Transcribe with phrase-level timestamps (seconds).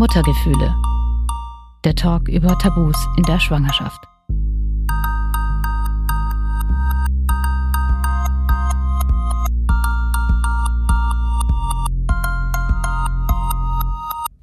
[0.00, 0.74] Muttergefühle.
[1.84, 4.00] Der Talk über Tabus in der Schwangerschaft.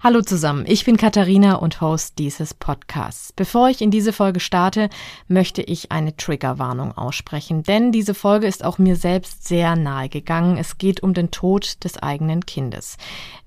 [0.08, 3.34] Hallo zusammen, ich bin Katharina und Host dieses Podcasts.
[3.34, 4.90] Bevor ich in diese Folge starte,
[5.28, 10.56] möchte ich eine Triggerwarnung aussprechen, denn diese Folge ist auch mir selbst sehr nahe gegangen.
[10.56, 12.96] Es geht um den Tod des eigenen Kindes.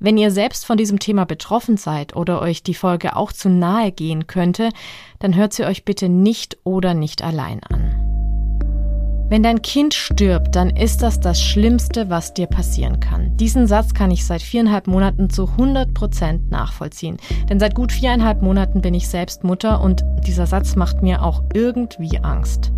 [0.00, 3.90] Wenn ihr selbst von diesem Thema betroffen seid oder euch die Folge auch zu nahe
[3.90, 4.68] gehen könnte,
[5.18, 8.09] dann hört sie euch bitte nicht oder nicht allein an.
[9.30, 13.36] Wenn dein Kind stirbt, dann ist das das Schlimmste, was dir passieren kann.
[13.36, 17.16] Diesen Satz kann ich seit viereinhalb Monaten zu 100 Prozent nachvollziehen.
[17.48, 21.44] Denn seit gut viereinhalb Monaten bin ich selbst Mutter und dieser Satz macht mir auch
[21.54, 22.72] irgendwie Angst.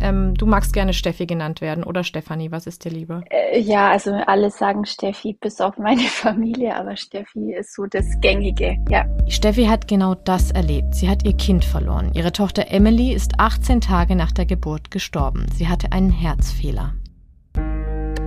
[0.00, 3.22] Ähm, du magst gerne Steffi genannt werden oder Stefanie, was ist dir lieber?
[3.30, 8.06] Äh, ja, also alle sagen Steffi, bis auf meine Familie, aber Steffi ist so das
[8.20, 9.04] Gängige, ja.
[9.28, 10.94] Steffi hat genau das erlebt.
[10.94, 12.10] Sie hat ihr Kind verloren.
[12.14, 15.46] Ihre Tochter Emily ist 18 Tage nach der Geburt gestorben.
[15.54, 16.94] Sie hatte einen Herzfehler.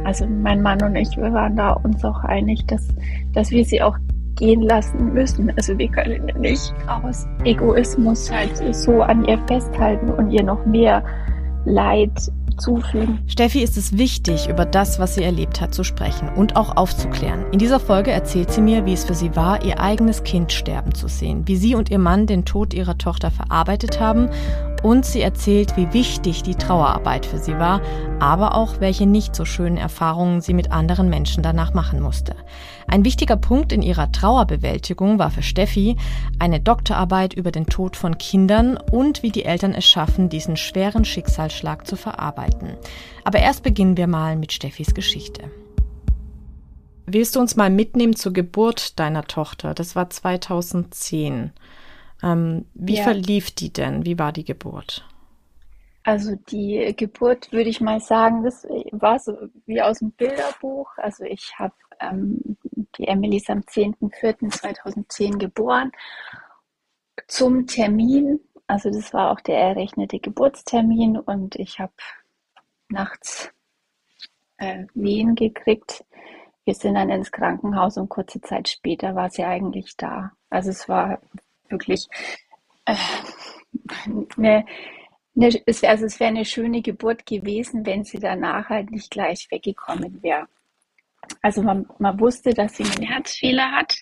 [0.03, 2.87] Also mein Mann und ich, wir waren da uns auch einig, dass,
[3.33, 3.97] dass wir sie auch
[4.35, 5.51] gehen lassen müssen.
[5.55, 11.03] Also wir können nicht aus Egoismus halt so an ihr festhalten und ihr noch mehr
[11.65, 13.19] Leid zufügen.
[13.27, 17.45] Steffi ist es wichtig, über das, was sie erlebt hat, zu sprechen und auch aufzuklären.
[17.51, 20.93] In dieser Folge erzählt sie mir, wie es für sie war, ihr eigenes Kind sterben
[20.93, 24.29] zu sehen, wie sie und ihr Mann den Tod ihrer Tochter verarbeitet haben
[24.83, 27.81] und sie erzählt, wie wichtig die Trauerarbeit für sie war,
[28.19, 32.35] aber auch welche nicht so schönen Erfahrungen sie mit anderen Menschen danach machen musste.
[32.87, 35.97] Ein wichtiger Punkt in ihrer Trauerbewältigung war für Steffi
[36.39, 41.05] eine Doktorarbeit über den Tod von Kindern und wie die Eltern es schaffen, diesen schweren
[41.05, 42.77] Schicksalsschlag zu verarbeiten.
[43.23, 45.51] Aber erst beginnen wir mal mit Steffis Geschichte.
[47.05, 49.73] Willst du uns mal mitnehmen zur Geburt deiner Tochter?
[49.73, 51.51] Das war 2010.
[52.23, 53.03] Ähm, wie ja.
[53.03, 54.05] verlief die denn?
[54.05, 55.05] Wie war die Geburt?
[56.03, 60.89] Also die Geburt würde ich mal sagen, das war so wie aus dem Bilderbuch.
[60.97, 62.57] Also ich habe ähm,
[62.97, 65.91] die Emily ist am 10.04.2010 geboren.
[67.27, 71.93] Zum Termin, also das war auch der errechnete Geburtstermin und ich habe
[72.89, 73.51] nachts
[74.57, 76.03] äh, Wehen gekriegt.
[76.65, 80.31] Wir sind dann ins Krankenhaus und kurze Zeit später war sie eigentlich da.
[80.49, 81.19] Also es war
[81.69, 82.07] wirklich
[82.85, 82.95] äh,
[84.37, 84.65] eine,
[85.35, 89.49] eine, es, also es wäre eine schöne Geburt gewesen, wenn sie danach halt nicht gleich
[89.49, 90.47] weggekommen wäre.
[91.41, 93.95] Also man, man wusste, dass sie einen Herzfehler hat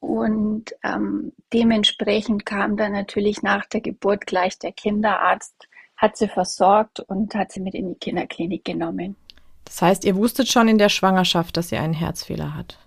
[0.00, 7.00] und ähm, dementsprechend kam dann natürlich nach der Geburt gleich der Kinderarzt, hat sie versorgt
[7.00, 9.16] und hat sie mit in die Kinderklinik genommen.
[9.64, 12.78] Das heißt, ihr wusstet schon in der Schwangerschaft, dass sie einen Herzfehler hat?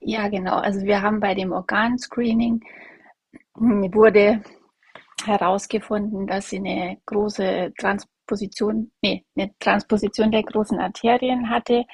[0.00, 0.56] Ja, genau.
[0.56, 2.62] Also wir haben bei dem Organscreening
[3.54, 4.42] wurde
[5.24, 11.84] herausgefunden, dass sie eine große Transposition, nee, eine Transposition der großen Arterien hatte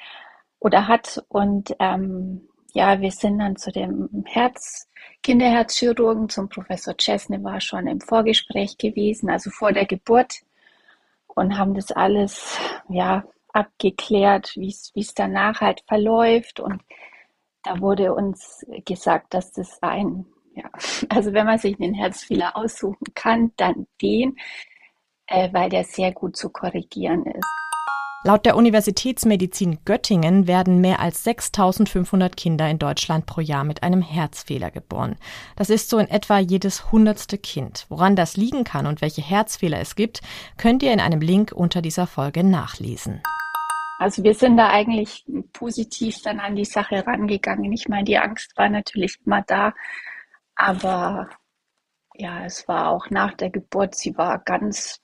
[0.65, 1.23] oder hat.
[1.29, 4.89] Und ähm, ja, wir sind dann zu dem Herz,
[5.21, 10.41] Kinderherzchirurgen, zum Professor Chesney war schon im Vorgespräch gewesen, also vor der Geburt
[11.27, 12.57] und haben das alles
[12.89, 16.81] ja abgeklärt, wie es danach halt verläuft und
[17.63, 20.69] da wurde uns gesagt, dass das ein ja,
[21.09, 24.35] also wenn man sich einen Herzfehler aussuchen kann, dann den,
[25.27, 27.64] äh, weil der sehr gut zu korrigieren ist.
[28.27, 34.01] Laut der Universitätsmedizin Göttingen werden mehr als 6500 Kinder in Deutschland pro Jahr mit einem
[34.01, 35.17] Herzfehler geboren.
[35.57, 37.85] Das ist so in etwa jedes hundertste Kind.
[37.87, 40.21] Woran das liegen kann und welche Herzfehler es gibt,
[40.57, 43.21] könnt ihr in einem Link unter dieser Folge nachlesen.
[43.99, 47.71] Also wir sind da eigentlich positiv dann an die Sache rangegangen.
[47.73, 49.71] Ich meine, die Angst war natürlich immer da,
[50.55, 51.29] aber
[52.15, 54.99] ja, es war auch nach der Geburt, sie war ganz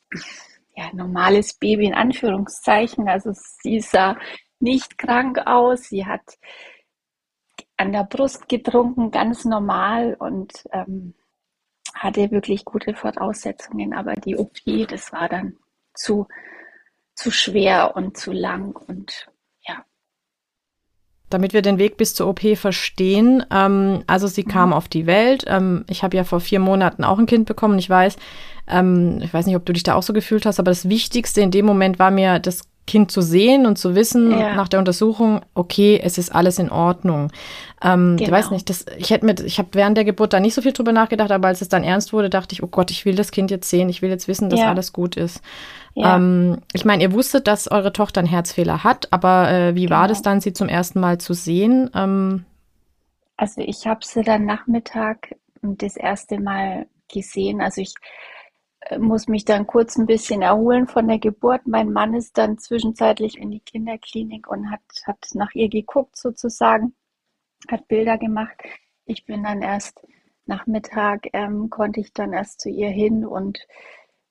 [0.81, 3.07] ja, normales Baby in Anführungszeichen.
[3.07, 4.17] Also sie sah
[4.59, 6.37] nicht krank aus, sie hat
[7.77, 11.13] an der Brust getrunken, ganz normal und ähm,
[11.93, 13.93] hatte wirklich gute Voraussetzungen.
[13.93, 14.57] Aber die OP,
[14.87, 15.57] das war dann
[15.93, 16.27] zu,
[17.15, 19.31] zu schwer und zu lang und
[21.31, 23.43] damit wir den Weg bis zur OP verstehen.
[23.51, 24.73] Ähm, also sie kam mhm.
[24.73, 25.45] auf die Welt.
[25.47, 27.79] Ähm, ich habe ja vor vier Monaten auch ein Kind bekommen.
[27.79, 28.17] Ich weiß,
[28.71, 31.41] ähm, ich weiß nicht, ob du dich da auch so gefühlt hast, aber das Wichtigste
[31.41, 34.55] in dem Moment war mir, das Kind zu sehen und zu wissen ja.
[34.55, 37.31] nach der Untersuchung, okay, es ist alles in Ordnung.
[37.81, 38.23] Ähm, genau.
[38.23, 40.61] Ich weiß nicht, das, ich hätte mit, ich habe während der Geburt da nicht so
[40.61, 43.15] viel drüber nachgedacht, aber als es dann ernst wurde, dachte ich, oh Gott, ich will
[43.15, 44.69] das Kind jetzt sehen, ich will jetzt wissen, dass ja.
[44.69, 45.41] alles gut ist.
[45.93, 46.17] Ja.
[46.17, 49.97] Ähm, ich meine, ihr wusstet, dass eure Tochter einen Herzfehler hat, aber äh, wie genau.
[49.97, 51.91] war das dann, sie zum ersten Mal zu sehen?
[51.95, 52.45] Ähm,
[53.37, 57.61] Also ich habe sie dann Nachmittag das erste Mal gesehen.
[57.61, 57.93] Also ich
[58.99, 61.67] muss mich dann kurz ein bisschen erholen von der Geburt.
[61.67, 66.95] Mein Mann ist dann zwischenzeitlich in die Kinderklinik und hat, hat nach ihr geguckt sozusagen,
[67.69, 68.57] hat Bilder gemacht.
[69.05, 69.99] Ich bin dann erst
[70.45, 73.59] Nachmittag, ähm, konnte ich dann erst zu ihr hin und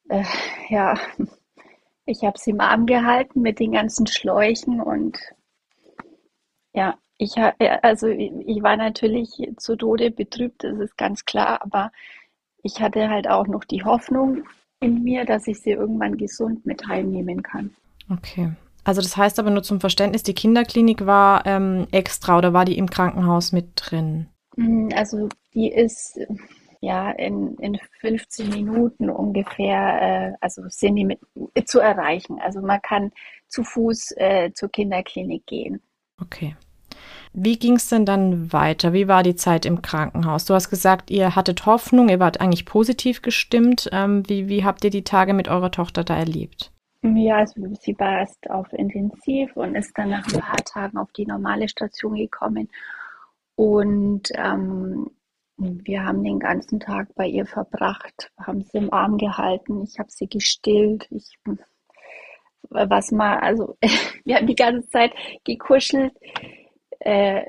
[0.08, 0.24] äh,
[0.68, 0.94] ja,
[2.04, 5.18] ich habe sie im Arm gehalten mit den ganzen Schläuchen und
[6.72, 11.92] ja, ich also ich war natürlich zu Tode betrübt, das ist ganz klar, aber
[12.62, 14.44] ich hatte halt auch noch die Hoffnung
[14.80, 17.70] in mir, dass ich sie irgendwann gesund mit heimnehmen kann.
[18.10, 18.52] Okay.
[18.84, 22.78] Also das heißt aber nur zum Verständnis, die Kinderklinik war ähm, extra oder war die
[22.78, 24.28] im Krankenhaus mit drin?
[24.56, 26.18] Hm, also die ist
[26.80, 31.20] ja in, in 15 Minuten ungefähr, äh, also sind die mit,
[31.54, 32.38] äh, zu erreichen.
[32.40, 33.12] Also man kann
[33.48, 35.82] zu Fuß äh, zur Kinderklinik gehen.
[36.20, 36.56] Okay.
[37.32, 38.92] Wie ging es denn dann weiter?
[38.92, 40.46] Wie war die Zeit im Krankenhaus?
[40.46, 43.88] Du hast gesagt, ihr hattet Hoffnung, ihr wart eigentlich positiv gestimmt.
[43.92, 46.72] Ähm, wie, wie habt ihr die Tage mit eurer Tochter da erlebt?
[47.02, 51.10] Ja, also sie war erst auf Intensiv und ist dann nach ein paar Tagen auf
[51.12, 52.68] die normale Station gekommen.
[53.54, 55.10] Und ähm,
[55.56, 60.10] wir haben den ganzen Tag bei ihr verbracht, haben sie im Arm gehalten, ich habe
[60.10, 61.38] sie gestillt, ich
[62.68, 63.76] was mal, also
[64.24, 65.12] wir haben die ganze Zeit
[65.44, 66.12] gekuschelt
[67.00, 67.44] äh,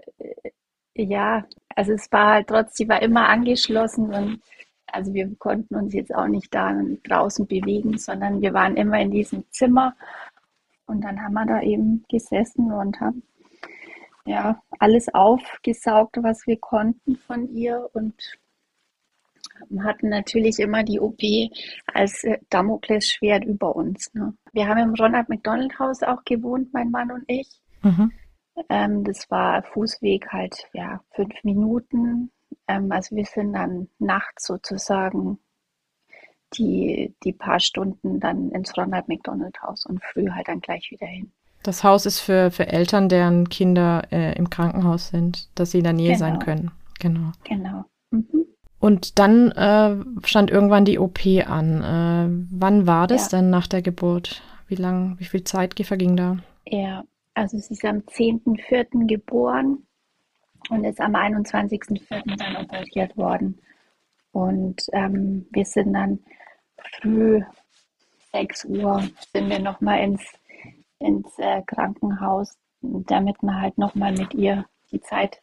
[0.96, 1.46] ja,
[1.76, 4.42] also es war halt trotzdem, war immer angeschlossen und
[4.88, 9.12] also wir konnten uns jetzt auch nicht da draußen bewegen, sondern wir waren immer in
[9.12, 9.96] diesem Zimmer
[10.86, 13.24] und dann haben wir da eben gesessen und haben
[14.26, 18.14] ja alles aufgesaugt, was wir konnten von ihr und
[19.84, 21.22] hatten natürlich immer die OP
[21.94, 24.14] als Damoklesschwert über uns.
[24.14, 24.34] Ne?
[24.54, 27.48] Wir haben im Ronald McDonald Haus auch gewohnt, mein Mann und ich.
[27.84, 28.12] Mhm.
[28.70, 32.32] Ähm, das war Fußweg halt, ja, fünf Minuten.
[32.68, 35.40] Ähm, also wir sind dann nachts sozusagen
[36.54, 41.08] die, die paar Stunden dann ins Ronald McDonald Haus und früh halt dann gleich wieder
[41.08, 41.32] hin.
[41.64, 45.84] Das Haus ist für, für Eltern, deren Kinder äh, im Krankenhaus sind, dass sie in
[45.84, 46.20] der Nähe genau.
[46.20, 46.72] sein können.
[47.00, 47.32] Genau.
[47.44, 47.86] Genau.
[48.10, 48.46] Mhm.
[48.80, 51.84] Und dann äh, stand irgendwann die OP an.
[51.84, 53.38] Äh, wann war das ja.
[53.38, 54.42] denn nach der Geburt?
[54.68, 56.38] Wie lang, wie viel Zeit verging da?
[56.66, 59.08] Ja, also sie ist am 10.04.
[59.08, 59.86] geboren
[60.70, 62.38] und ist am 21.04.
[62.38, 63.60] dann operiert worden.
[64.32, 66.20] Und ähm, wir sind dann
[66.78, 67.42] früh
[68.34, 70.22] 6 Uhr sind wir nochmal ins,
[71.00, 75.42] ins äh, Krankenhaus, damit wir halt nochmal mit ihr die Zeit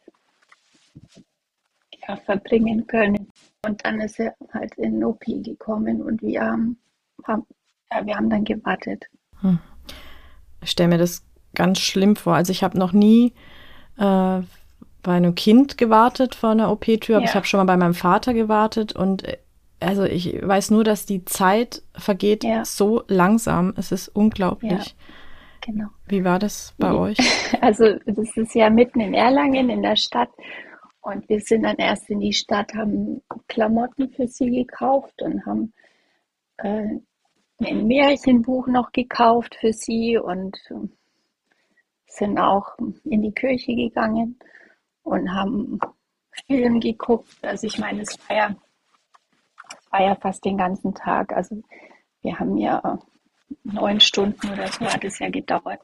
[2.07, 3.31] ja, verbringen können.
[3.63, 6.79] Und dann ist er halt in OP gekommen und wir haben,
[7.25, 7.45] haben
[7.91, 9.05] ja, wir haben dann gewartet.
[9.41, 9.59] Hm.
[10.61, 11.23] Ich stelle mir das
[11.55, 12.35] ganz schlimm vor.
[12.35, 13.33] Also ich habe noch nie
[13.97, 14.41] äh,
[15.01, 17.29] bei einem Kind gewartet vor einer OP-Tür, aber ja.
[17.29, 19.37] ich habe schon mal bei meinem Vater gewartet und äh,
[19.79, 22.65] also ich weiß nur, dass die Zeit vergeht ja.
[22.65, 23.73] so langsam.
[23.77, 24.71] Es ist unglaublich.
[24.71, 25.05] Ja,
[25.61, 25.87] genau.
[26.05, 27.17] Wie war das bei euch?
[27.61, 30.29] Also das ist ja mitten in Erlangen in der Stadt
[31.01, 35.73] und wir sind dann erst in die Stadt, haben Klamotten für sie gekauft und haben
[36.57, 36.99] äh,
[37.59, 40.57] ein Märchenbuch noch gekauft für sie und
[42.09, 44.39] sind auch in die Kirche gegangen
[45.03, 45.79] und haben
[46.47, 47.35] Film geguckt.
[47.41, 48.55] Also ich meine, es war ja,
[49.77, 51.31] es war ja fast den ganzen Tag.
[51.33, 51.61] Also
[52.21, 52.99] wir haben ja
[53.63, 55.79] neun Stunden oder so hat es ja gedauert.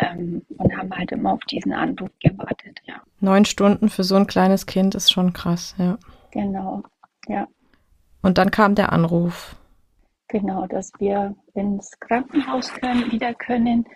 [0.00, 3.02] Ähm, und haben halt immer auf diesen Anruf gewartet, ja.
[3.18, 5.98] Neun Stunden für so ein kleines Kind ist schon krass, ja.
[6.30, 6.84] Genau,
[7.26, 7.48] ja.
[8.22, 9.56] Und dann kam der Anruf.
[10.28, 13.86] Genau, dass wir ins Krankenhaus können, wieder können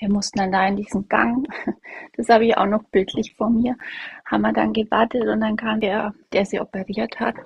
[0.00, 1.46] wir mussten dann da in diesen Gang,
[2.16, 3.76] das habe ich auch noch bildlich vor mir,
[4.24, 7.36] haben wir dann gewartet und dann kam der, der sie operiert hat.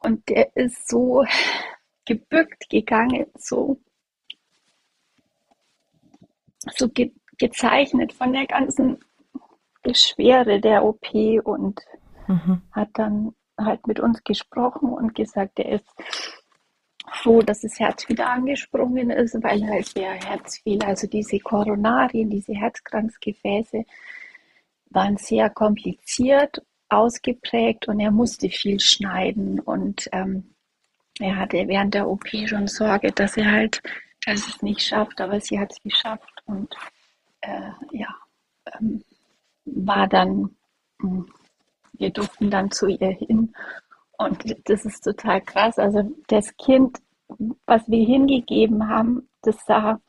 [0.00, 1.24] Und der ist so
[2.04, 3.80] gebückt gegangen, so,
[6.76, 8.98] so ge gezeichnet von der ganzen
[9.92, 11.14] Schwere der OP
[11.44, 11.78] und
[12.26, 12.62] mhm.
[12.72, 15.88] hat dann halt mit uns gesprochen und gesagt, er ist
[17.14, 22.54] froh, dass das Herz wieder angesprungen ist, weil halt der Herzfehler, also diese Koronarien, diese
[22.54, 23.84] Herzkranzgefäße,
[24.90, 30.54] waren sehr kompliziert ausgeprägt und er musste viel schneiden und ähm,
[31.20, 33.82] er hatte während der OP schon Sorge, dass er halt,
[34.24, 36.74] dass es nicht schafft, aber sie hat es geschafft und
[37.40, 38.08] äh, ja,
[38.78, 39.02] ähm,
[39.64, 40.56] war dann,
[41.00, 41.28] hm,
[41.94, 43.52] wir durften dann zu ihr hin
[44.18, 45.78] und das ist total krass.
[45.78, 46.98] Also das Kind,
[47.66, 50.00] was wir hingegeben haben, das sah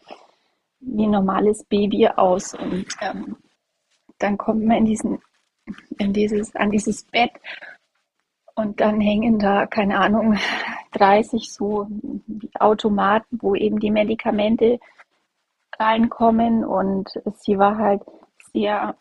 [0.82, 2.54] wie ein normales Baby aus.
[2.54, 3.38] Und ähm,
[4.18, 5.22] dann kommt man in diesen
[5.98, 7.32] in dieses, an dieses Bett
[8.56, 10.38] und dann hängen da, keine Ahnung,
[10.94, 11.88] 30 so
[12.60, 14.80] Automaten, wo eben die Medikamente
[15.78, 18.02] reinkommen und sie war halt
[18.52, 18.96] sehr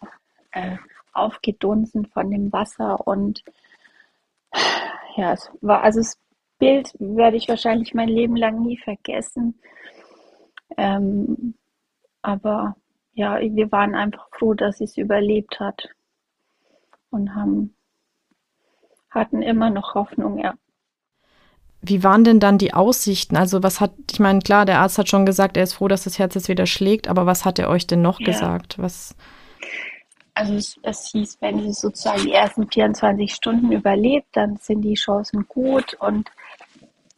[0.52, 0.76] äh,
[1.12, 3.42] aufgedunsen von dem Wasser und
[5.16, 6.18] ja, es war, also das
[6.58, 9.60] Bild werde ich wahrscheinlich mein Leben lang nie vergessen.
[10.76, 11.54] Ähm,
[12.22, 12.76] aber
[13.12, 15.88] ja, wir waren einfach froh, dass sie es überlebt hat
[17.10, 17.74] und haben,
[19.10, 20.54] hatten immer noch Hoffnung, ja.
[21.80, 23.36] Wie waren denn dann die Aussichten?
[23.36, 26.04] Also was hat, ich meine, klar, der Arzt hat schon gesagt, er ist froh, dass
[26.04, 28.26] das Herz jetzt wieder schlägt, aber was hat er euch denn noch ja.
[28.26, 28.78] gesagt?
[28.78, 29.14] Was?
[30.38, 34.94] Also es, es hieß, wenn sie sozusagen die ersten 24 Stunden überlebt, dann sind die
[34.94, 36.30] Chancen gut und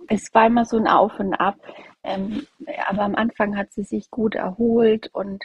[0.09, 1.57] es war immer so ein Auf und Ab.
[2.03, 2.47] Ähm,
[2.89, 5.45] aber am Anfang hat sie sich gut erholt und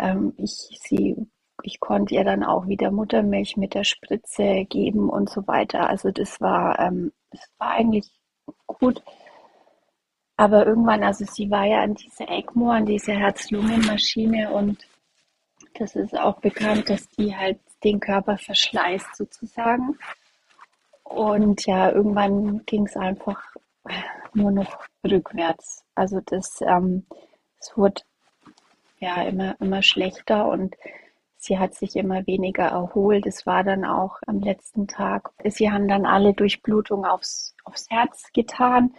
[0.00, 0.50] ähm, ich
[0.82, 1.28] sie
[1.62, 5.88] ich konnte ihr dann auch wieder Muttermilch mit der Spritze geben und so weiter.
[5.88, 8.10] Also das war, ähm, das war eigentlich
[8.66, 9.02] gut.
[10.36, 14.84] Aber irgendwann, also sie war ja an dieser ECMO, an dieser Herz-Lungen-Maschine und
[15.78, 19.98] das ist auch bekannt, dass die halt den Körper verschleißt sozusagen.
[21.04, 23.40] Und ja, irgendwann ging es einfach
[24.34, 25.84] nur noch rückwärts.
[25.94, 27.06] Also das, ähm,
[27.58, 28.02] es wurde
[28.98, 30.74] ja immer, immer schlechter und
[31.36, 33.26] sie hat sich immer weniger erholt.
[33.26, 35.30] Es war dann auch am letzten Tag.
[35.44, 38.92] Sie haben dann alle Durchblutung aufs, aufs Herz getan.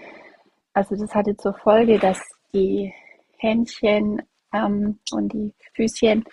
[0.73, 2.21] Also das hatte zur Folge, dass
[2.53, 2.93] die
[3.37, 4.21] Händchen
[4.53, 6.23] ähm, und die Füßchen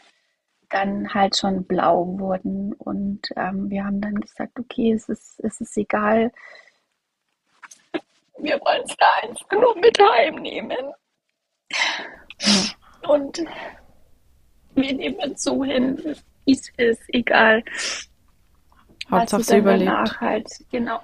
[0.70, 2.72] dann halt schon blau wurden.
[2.74, 6.32] Und ähm, wir haben dann gesagt, okay, es ist, es ist egal.
[8.38, 10.92] Wir wollen es da einfach nur mit heimnehmen.
[13.08, 13.42] Und
[14.74, 17.62] wir nehmen es so hin, wie es ist, egal.
[19.10, 20.20] Hauptsache sie überlebt.
[20.20, 21.00] Halt, genau.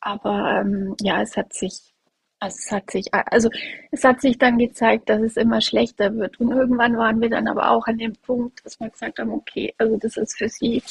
[0.00, 1.92] Aber ähm, ja, es hat sich,
[2.38, 3.48] also es hat sich, also
[3.90, 6.38] es hat sich dann gezeigt, dass es immer schlechter wird.
[6.40, 9.74] Und irgendwann waren wir dann aber auch an dem Punkt, dass wir gesagt haben, okay,
[9.78, 10.82] also das ist für sie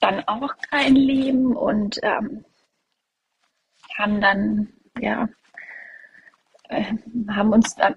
[0.00, 2.44] dann auch kein Leben und ähm,
[3.96, 4.68] haben dann,
[5.00, 5.28] ja,
[6.68, 6.84] äh,
[7.28, 7.96] haben uns dann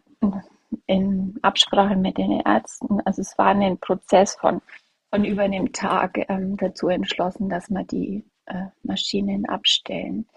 [0.87, 4.61] in Absprache mit den Ärzten, also es war ein Prozess von,
[5.09, 10.27] von über einem Tag ähm, dazu entschlossen, dass wir die äh, Maschinen abstellen.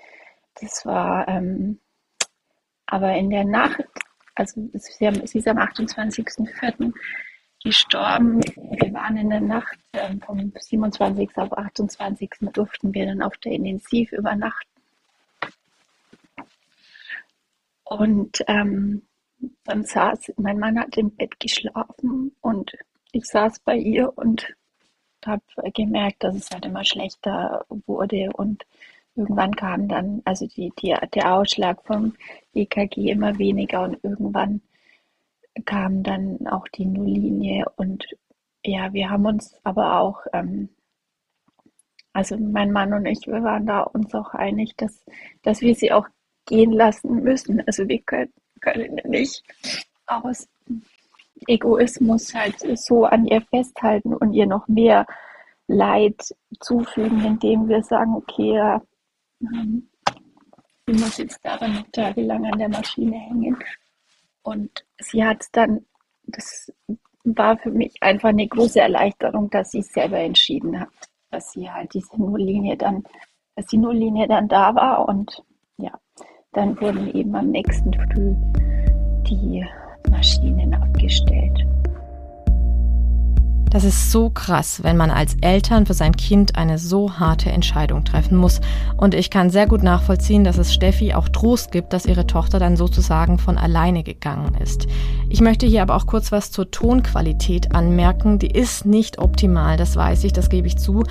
[0.61, 1.81] Das war ähm,
[2.87, 3.85] aber in der Nacht,
[4.35, 6.93] also sie, haben, sie ist am 28.04.
[7.63, 8.41] gestorben.
[8.43, 11.31] Wir waren in der Nacht ähm, vom 27.
[11.37, 12.31] auf 28.
[12.53, 14.69] durften wir dann auf der Intensiv übernachten.
[17.85, 19.03] Und ähm,
[19.65, 22.73] dann saß, mein Mann hat im Bett geschlafen und
[23.13, 24.55] ich saß bei ihr und
[25.25, 25.43] habe
[25.73, 28.65] gemerkt, dass es halt immer schlechter wurde und
[29.17, 32.15] irgendwann kam dann, also die, die, der Ausschlag vom
[32.55, 34.63] EKG immer weniger und irgendwann
[35.65, 38.07] kam dann auch die Nulllinie und
[38.65, 40.71] ja, wir haben uns aber auch, ähm,
[42.13, 45.05] also mein Mann und ich, wir waren da uns auch einig, dass,
[45.43, 46.07] dass wir sie auch
[46.47, 47.63] gehen lassen müssen.
[47.67, 49.43] Also wir können, können nicht
[50.07, 50.49] aus
[51.47, 55.07] Egoismus halt so an ihr festhalten und ihr noch mehr
[55.67, 58.81] Leid zufügen, indem wir sagen, okay,
[59.55, 59.89] ähm,
[60.87, 63.57] sie muss jetzt da noch tagelang an der Maschine hängen.
[64.43, 65.85] Und sie hat dann,
[66.27, 66.73] das
[67.25, 70.89] war für mich einfach eine große Erleichterung, dass sie es selber entschieden hat,
[71.31, 73.05] dass sie halt diese Nulllinie dann,
[73.57, 75.43] dass die Nulllinie dann da war und
[75.79, 75.93] ja,
[76.53, 78.35] dann wurden eben am nächsten Früh
[79.27, 79.65] die
[80.11, 81.67] Maschinen abgestellt.
[83.75, 88.05] Das ist so krass, wenn man als Eltern für sein Kind eine so harte Entscheidung
[88.05, 88.61] treffen muss.
[88.97, 92.61] Und ich kann sehr gut nachvollziehen, dass es Steffi auch Trost gibt, dass ihre Tochter
[92.61, 94.87] dann sozusagen von alleine gegangen ist.
[95.29, 98.39] Ich möchte hier aber auch kurz was zur Tonqualität anmerken.
[98.39, 101.03] Die ist nicht optimal, das weiß ich, das gebe ich zu.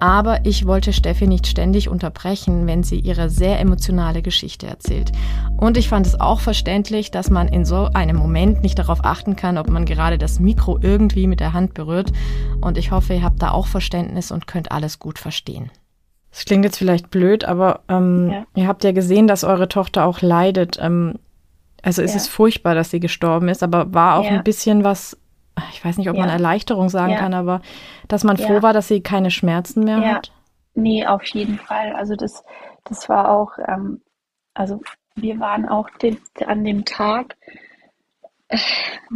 [0.00, 5.12] Aber ich wollte Steffi nicht ständig unterbrechen, wenn sie ihre sehr emotionale Geschichte erzählt.
[5.56, 9.34] Und ich fand es auch verständlich, dass man in so einem Moment nicht darauf achten
[9.34, 12.12] kann, ob man gerade das Mikro irgendwie mit der Hand berührt.
[12.60, 15.70] Und ich hoffe, ihr habt da auch Verständnis und könnt alles gut verstehen.
[16.30, 18.44] Das klingt jetzt vielleicht blöd, aber ähm, ja.
[18.54, 20.78] ihr habt ja gesehen, dass eure Tochter auch leidet.
[20.80, 21.14] Ähm,
[21.82, 22.18] also es ja.
[22.18, 24.32] ist furchtbar, dass sie gestorben ist, aber war auch ja.
[24.32, 25.16] ein bisschen was
[25.70, 26.22] ich weiß nicht, ob ja.
[26.22, 27.18] man Erleichterung sagen ja.
[27.18, 27.60] kann, aber
[28.08, 30.32] dass man froh war, dass sie keine Schmerzen mehr hat?
[30.74, 31.92] Nee, auf jeden Fall.
[31.94, 32.44] Also das,
[32.84, 34.00] das war auch, ähm,
[34.54, 34.80] also
[35.16, 37.36] wir waren auch den, an dem Tag,
[38.48, 38.58] äh,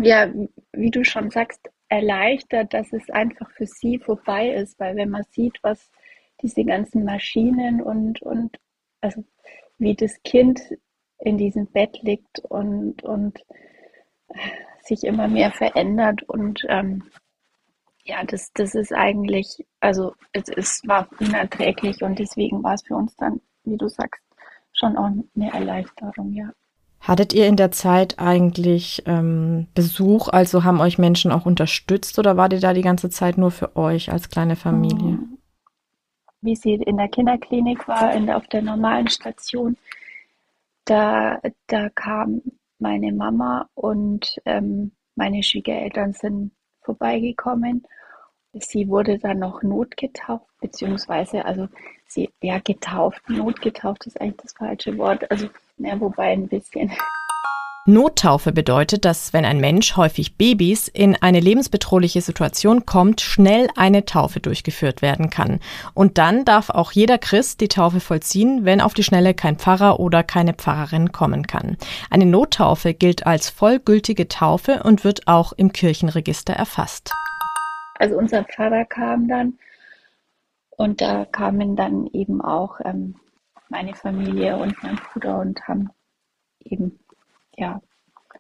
[0.00, 0.28] ja,
[0.72, 5.24] wie du schon sagst, erleichtert, dass es einfach für sie vorbei ist, weil wenn man
[5.30, 5.90] sieht, was
[6.40, 8.58] diese ganzen Maschinen und, und
[9.00, 9.24] also
[9.78, 10.60] wie das Kind
[11.18, 13.44] in diesem Bett liegt und, und
[14.84, 17.02] sich immer mehr verändert und ähm,
[18.04, 22.96] ja, das, das ist eigentlich, also es, es war unerträglich und deswegen war es für
[22.96, 24.22] uns dann, wie du sagst,
[24.72, 26.50] schon auch eine Erleichterung, ja.
[27.00, 32.36] Hattet ihr in der Zeit eigentlich ähm, Besuch, also haben euch Menschen auch unterstützt oder
[32.36, 35.12] wart ihr da die ganze Zeit nur für euch als kleine Familie?
[35.12, 35.38] Mhm.
[36.42, 39.76] Wie sie in der Kinderklinik war, in der, auf der normalen Station,
[40.84, 42.42] da, da kam
[42.82, 47.86] meine Mama und ähm, meine Schwiegereltern sind vorbeigekommen.
[48.52, 51.68] Sie wurde dann noch notgetauft, beziehungsweise, also
[52.06, 55.48] sie, ja, getauft, notgetauft ist eigentlich das falsche Wort, also,
[55.78, 56.92] ja, wobei ein bisschen.
[57.84, 64.04] Nottaufe bedeutet, dass wenn ein Mensch, häufig Babys, in eine lebensbedrohliche Situation kommt, schnell eine
[64.04, 65.58] Taufe durchgeführt werden kann.
[65.92, 69.98] Und dann darf auch jeder Christ die Taufe vollziehen, wenn auf die Schnelle kein Pfarrer
[69.98, 71.76] oder keine Pfarrerin kommen kann.
[72.08, 77.12] Eine Nottaufe gilt als vollgültige Taufe und wird auch im Kirchenregister erfasst.
[77.96, 79.58] Also unser Pfarrer kam dann
[80.70, 83.16] und da kamen dann eben auch ähm,
[83.70, 85.90] meine Familie und mein Bruder und haben
[86.60, 87.00] eben
[87.56, 87.80] ja,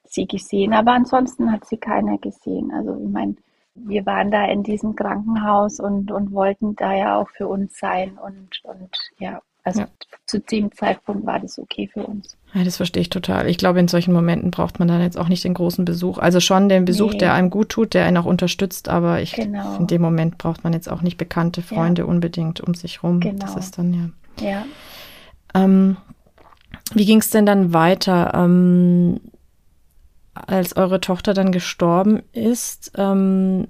[0.04, 2.70] sie gesehen, aber ansonsten hat sie keiner gesehen.
[2.72, 3.36] Also ich meine,
[3.74, 8.18] wir waren da in diesem Krankenhaus und, und wollten da ja auch für uns sein
[8.18, 9.88] und, und ja, also ja.
[10.26, 12.36] zu dem Zeitpunkt war das okay für uns.
[12.52, 13.48] Ja, das verstehe ich total.
[13.48, 16.18] Ich glaube, in solchen Momenten braucht man dann jetzt auch nicht den großen Besuch.
[16.18, 17.18] Also schon den Besuch, nee.
[17.18, 19.76] der einem gut tut, der einen auch unterstützt, aber ich genau.
[19.76, 22.08] in dem Moment braucht man jetzt auch nicht bekannte Freunde ja.
[22.08, 23.20] unbedingt um sich rum.
[23.20, 23.38] Genau.
[23.38, 23.94] Das ist dann
[24.40, 24.46] ja.
[24.46, 24.64] Ja.
[25.54, 25.96] Ähm,
[26.94, 29.20] wie ging es denn dann weiter, ähm,
[30.34, 32.92] als eure Tochter dann gestorben ist?
[32.96, 33.68] Ähm,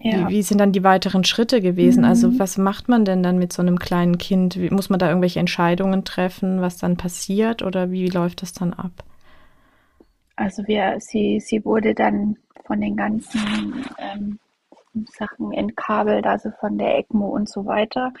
[0.00, 0.28] ja.
[0.28, 2.04] wie, wie, sind dann die weiteren Schritte gewesen?
[2.04, 2.32] Also mhm.
[2.32, 4.56] Also was macht man denn dann mit so einem kleinen Kind?
[4.56, 8.72] Wie, muss man da irgendwelche Entscheidungen treffen, was dann passiert oder wie läuft das dann
[8.72, 8.92] ab?
[10.36, 14.38] Also wir, sie, sie wurde dann von den ganzen ähm,
[15.16, 18.12] Sachen entkabelt, also von der ECMO und so weiter.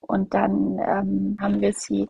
[0.00, 2.08] Und dann ähm, haben wir sie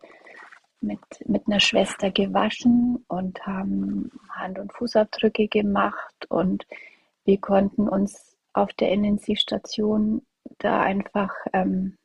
[0.81, 6.65] mit, mit einer Schwester gewaschen und haben Hand- und Fußabdrücke gemacht und
[7.25, 10.25] wir konnten uns auf der Intensivstation
[10.57, 11.97] da einfach ähm,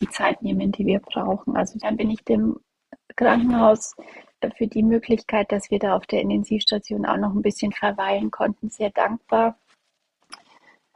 [0.00, 1.56] die Zeit nehmen, die wir brauchen.
[1.56, 2.60] Also dann bin ich dem
[3.16, 3.94] Krankenhaus
[4.56, 8.68] für die Möglichkeit, dass wir da auf der Intensivstation auch noch ein bisschen verweilen konnten,
[8.68, 9.58] sehr dankbar,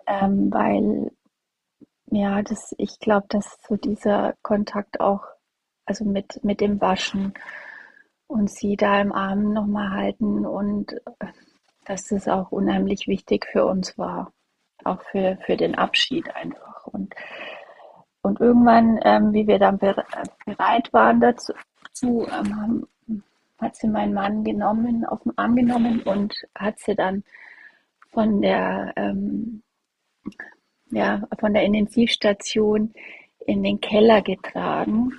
[0.07, 1.11] ähm, weil
[2.11, 5.23] ja, das, ich glaube, dass so dieser Kontakt auch
[5.89, 7.33] also mit, mit dem Waschen
[8.27, 11.27] und sie da im Arm nochmal halten und äh,
[11.87, 14.33] dass das auch unheimlich wichtig für uns war,
[14.85, 16.87] auch für, für den Abschied einfach.
[16.87, 17.15] Und,
[18.21, 21.55] und irgendwann, ähm, wie wir dann bereit waren dazu,
[22.03, 22.87] ähm,
[23.59, 27.25] hat sie meinen Mann genommen, auf den Arm genommen und hat sie dann
[28.13, 29.63] von der, ähm,
[30.91, 32.93] ja, von der Intensivstation
[33.47, 35.13] in den Keller getragen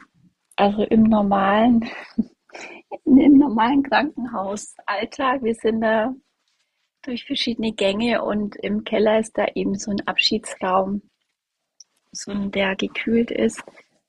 [0.60, 1.90] also im normalen,
[3.06, 5.42] im normalen Krankenhausalltag.
[5.42, 6.14] Wir sind da
[7.02, 11.02] durch verschiedene Gänge und im Keller ist da eben so ein Abschiedsraum,
[12.12, 13.64] so ein, der gekühlt ist.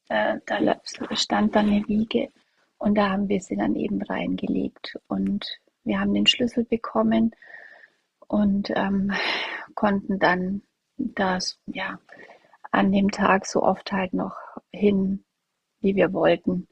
[0.08, 0.80] Äh, da
[1.12, 2.30] stand dann eine Wiege
[2.78, 5.46] und da haben wir sie dann eben reingelegt und
[5.84, 7.30] wir haben den Schlüssel bekommen
[8.26, 9.12] und ähm,
[9.74, 10.62] konnten dann
[10.96, 12.00] das ja
[12.72, 14.36] an dem Tag so oft halt noch
[14.72, 15.24] hin
[15.80, 16.66] wie wir wollten.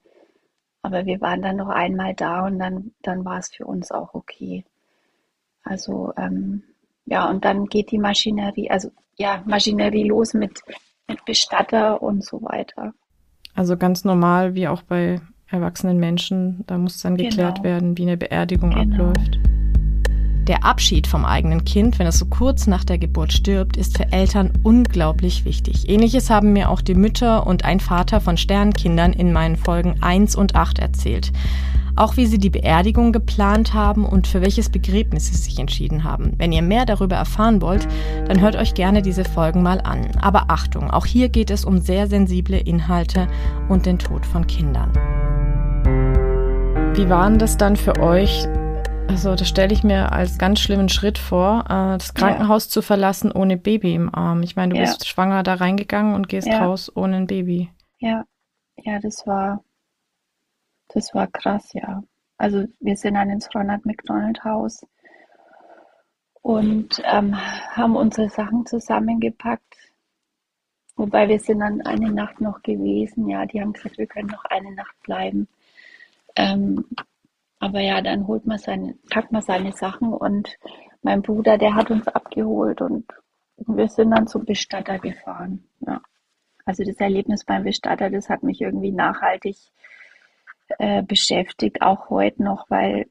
[0.82, 4.14] Aber wir waren dann noch einmal da und dann, dann war es für uns auch
[4.14, 4.64] okay.
[5.64, 6.62] Also ähm,
[7.04, 10.60] ja, und dann geht die Maschinerie, also ja, Maschinerie los mit,
[11.08, 12.92] mit Bestatter und so weiter.
[13.54, 17.64] Also ganz normal, wie auch bei erwachsenen Menschen, da muss dann geklärt genau.
[17.64, 19.08] werden, wie eine Beerdigung genau.
[19.08, 19.38] abläuft.
[20.48, 24.10] Der Abschied vom eigenen Kind, wenn es so kurz nach der Geburt stirbt, ist für
[24.10, 25.90] Eltern unglaublich wichtig.
[25.90, 30.36] Ähnliches haben mir auch die Mütter und ein Vater von Sternkindern in meinen Folgen 1
[30.36, 31.32] und 8 erzählt.
[31.96, 36.32] Auch wie sie die Beerdigung geplant haben und für welches Begräbnis sie sich entschieden haben.
[36.38, 37.86] Wenn ihr mehr darüber erfahren wollt,
[38.26, 40.12] dann hört euch gerne diese Folgen mal an.
[40.18, 43.26] Aber Achtung, auch hier geht es um sehr sensible Inhalte
[43.68, 44.92] und den Tod von Kindern.
[46.94, 48.48] Wie waren das dann für euch,
[49.08, 52.70] also das stelle ich mir als ganz schlimmen Schritt vor, äh, das Krankenhaus ja.
[52.70, 54.42] zu verlassen ohne Baby im Arm.
[54.42, 54.84] Ich meine, du ja.
[54.84, 56.64] bist schwanger da reingegangen und gehst ja.
[56.64, 57.70] raus ohne ein Baby.
[57.98, 58.24] Ja,
[58.76, 59.64] ja, das war,
[60.88, 62.02] das war krass, ja.
[62.36, 64.86] Also wir sind dann ins Ronald McDonald Haus
[66.42, 69.74] und ähm, haben unsere Sachen zusammengepackt.
[70.96, 73.28] Wobei wir sind dann eine Nacht noch gewesen.
[73.28, 75.48] Ja, die haben gesagt, wir können noch eine Nacht bleiben.
[76.36, 76.84] Ähm,
[77.58, 80.56] aber ja, dann holt man seine, packt man seine Sachen und
[81.02, 83.06] mein Bruder, der hat uns abgeholt und
[83.56, 85.64] wir sind dann zum Bestatter gefahren.
[85.80, 86.00] Ja.
[86.64, 89.56] Also das Erlebnis beim Bestatter, das hat mich irgendwie nachhaltig
[90.78, 93.06] äh, beschäftigt, auch heute noch, weil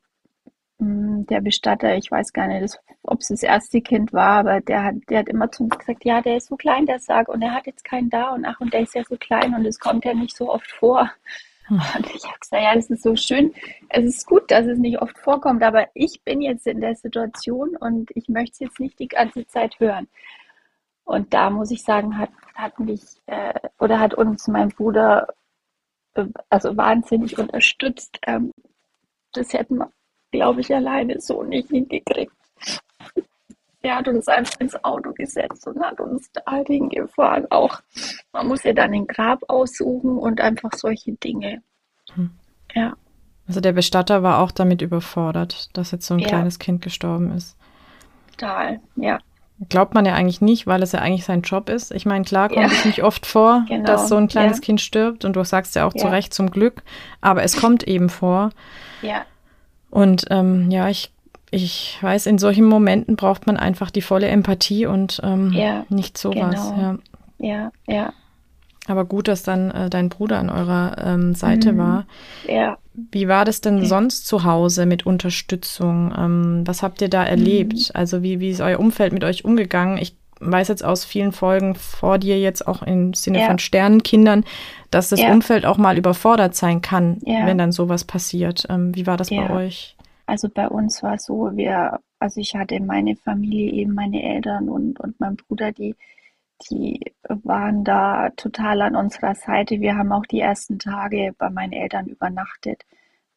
[0.77, 4.61] mh, hm, der Bestatter, ich weiß gar nicht, ob es das erste Kind war, aber
[4.61, 7.29] der hat, der hat immer zu uns gesagt, ja, der ist so klein, der Sarg,
[7.29, 9.65] und er hat jetzt keinen da und ach, und der ist ja so klein und
[9.65, 11.09] es kommt ja nicht so oft vor.
[11.69, 13.53] Und ich habe gesagt, ja, das ist so schön.
[13.89, 17.75] Es ist gut, dass es nicht oft vorkommt, aber ich bin jetzt in der Situation
[17.75, 20.07] und ich möchte es jetzt nicht die ganze Zeit hören.
[21.03, 25.27] Und da muss ich sagen, hat, hat mich äh, oder hat uns mein Bruder
[26.15, 28.19] äh, also wahnsinnig unterstützt.
[28.27, 28.51] Ähm,
[29.33, 29.91] das hätten wir,
[30.31, 32.33] glaube ich, alleine so nicht hingekriegt.
[33.87, 37.47] Er hat uns einfach ins Auto gesetzt und hat uns da halt hingefahren.
[37.51, 37.79] Auch
[38.33, 41.61] man muss ja dann den Grab aussuchen und einfach solche Dinge.
[42.13, 42.31] Hm.
[42.75, 42.97] Ja.
[43.47, 46.27] Also der Bestatter war auch damit überfordert, dass jetzt so ein ja.
[46.27, 47.55] kleines Kind gestorben ist.
[48.31, 49.19] Total, ja.
[49.69, 51.93] Glaubt man ja eigentlich nicht, weil es ja eigentlich sein Job ist.
[51.93, 52.67] Ich meine, klar kommt ja.
[52.67, 53.85] es nicht oft vor, genau.
[53.85, 54.63] dass so ein kleines ja.
[54.63, 56.83] Kind stirbt und du sagst ja auch zu Recht zum Glück,
[57.21, 58.49] aber es kommt eben vor.
[59.01, 59.25] Ja.
[59.89, 61.13] Und ähm, ja, ich
[61.51, 66.17] ich weiß, in solchen Momenten braucht man einfach die volle Empathie und ähm, ja, nicht
[66.17, 66.71] sowas.
[66.75, 66.99] Genau.
[67.39, 67.47] Ja.
[67.47, 68.13] ja, ja.
[68.87, 71.77] Aber gut, dass dann äh, dein Bruder an eurer ähm, Seite mhm.
[71.77, 72.05] war.
[72.47, 72.77] Ja.
[73.11, 76.13] Wie war das denn sonst zu Hause mit Unterstützung?
[76.17, 77.73] Ähm, was habt ihr da erlebt?
[77.73, 77.91] Mhm.
[77.93, 79.97] Also wie, wie ist euer Umfeld mit euch umgegangen?
[79.97, 83.47] Ich weiß jetzt aus vielen Folgen vor dir jetzt auch im Sinne ja.
[83.47, 84.45] von Sternenkindern,
[84.91, 85.31] dass das ja.
[85.31, 87.45] Umfeld auch mal überfordert sein kann, ja.
[87.45, 88.65] wenn dann sowas passiert.
[88.69, 89.96] Ähm, wie war das bei euch?
[90.27, 94.99] Also bei uns war so, wir, also ich hatte meine Familie, eben meine Eltern und,
[94.99, 95.95] und mein Bruder, die,
[96.69, 99.79] die waren da total an unserer Seite.
[99.79, 102.83] Wir haben auch die ersten Tage bei meinen Eltern übernachtet,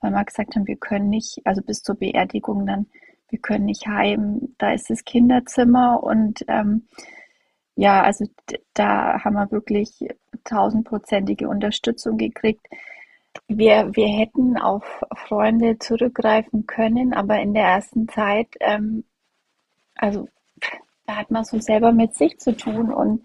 [0.01, 2.87] weil wir gesagt haben, wir können nicht, also bis zur Beerdigung dann,
[3.29, 6.89] wir können nicht heim, da ist das Kinderzimmer und ähm,
[7.77, 8.27] ja, also
[8.75, 10.09] da haben wir wirklich
[10.45, 12.67] tausendprozentige Unterstützung gekriegt.
[13.53, 14.85] Wir, wir hätten auf
[15.27, 19.03] Freunde zurückgreifen können, aber in der ersten Zeit, ähm,
[19.97, 20.29] also
[21.05, 23.25] da hat man so selber mit sich zu tun und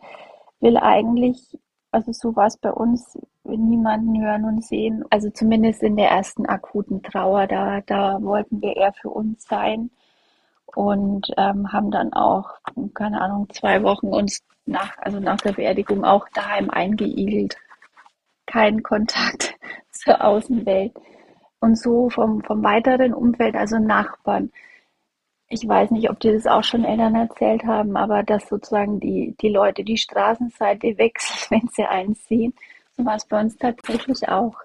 [0.62, 1.60] will eigentlich,
[1.92, 5.04] also so war es bei uns, niemanden hören und sehen.
[5.12, 9.92] Also zumindest in der ersten akuten Trauer, da, da wollten wir eher für uns sein
[10.66, 12.50] und ähm, haben dann auch,
[12.96, 17.58] keine Ahnung, zwei Wochen uns nach, also nach der Beerdigung auch daheim eingeigelt.
[18.46, 19.56] Kein Kontakt
[19.92, 20.94] zur Außenwelt.
[21.60, 24.52] Und so vom, vom weiteren Umfeld, also Nachbarn.
[25.48, 29.36] Ich weiß nicht, ob die das auch schon Eltern erzählt haben, aber dass sozusagen die,
[29.42, 32.54] die Leute die Straßenseite wechseln, wenn sie einen sehen.
[32.98, 34.56] So war es bei uns tatsächlich auch.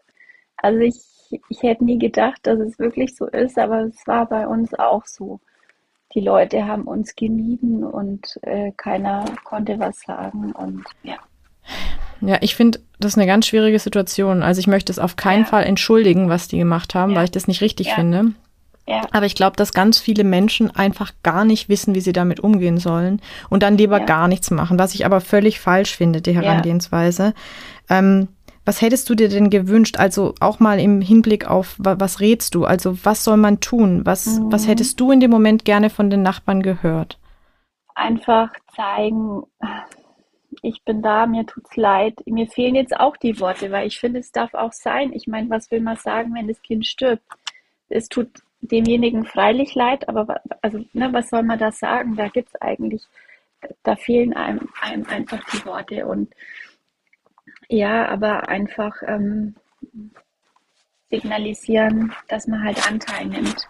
[0.56, 1.00] Also ich,
[1.48, 5.04] ich hätte nie gedacht, dass es wirklich so ist, aber es war bei uns auch
[5.06, 5.40] so.
[6.14, 11.18] Die Leute haben uns gemieden und äh, keiner konnte was sagen und ja.
[12.20, 14.42] Ja, ich finde, das ist eine ganz schwierige Situation.
[14.42, 15.46] Also ich möchte es auf keinen ja.
[15.46, 17.18] Fall entschuldigen, was die gemacht haben, ja.
[17.18, 17.94] weil ich das nicht richtig ja.
[17.94, 18.33] finde.
[18.87, 19.02] Ja.
[19.12, 22.78] Aber ich glaube, dass ganz viele Menschen einfach gar nicht wissen, wie sie damit umgehen
[22.78, 27.35] sollen und dann lieber gar nichts machen, was ich aber völlig falsch finde, die Herangehensweise.
[27.88, 28.28] Ähm,
[28.64, 29.98] was hättest du dir denn gewünscht?
[29.98, 32.64] Also auch mal im Hinblick auf, was rätst du?
[32.64, 34.04] Also was soll man tun?
[34.04, 34.52] Was, mhm.
[34.52, 37.18] was hättest du in dem Moment gerne von den Nachbarn gehört?
[37.94, 39.42] Einfach zeigen,
[40.62, 42.20] ich bin da, mir tut's leid.
[42.26, 45.12] Mir fehlen jetzt auch die Worte, weil ich finde, es darf auch sein.
[45.12, 47.22] Ich meine, was will man sagen, wenn das Kind stirbt?
[47.88, 48.28] Es tut
[48.60, 52.16] demjenigen freilich leid, aber also, ne, was soll man da sagen?
[52.16, 53.02] Da gibt's eigentlich,
[53.82, 56.32] da fehlen einem, einem einfach die Worte und
[57.68, 59.54] ja, aber einfach ähm,
[61.10, 63.68] signalisieren, dass man halt Anteil nimmt.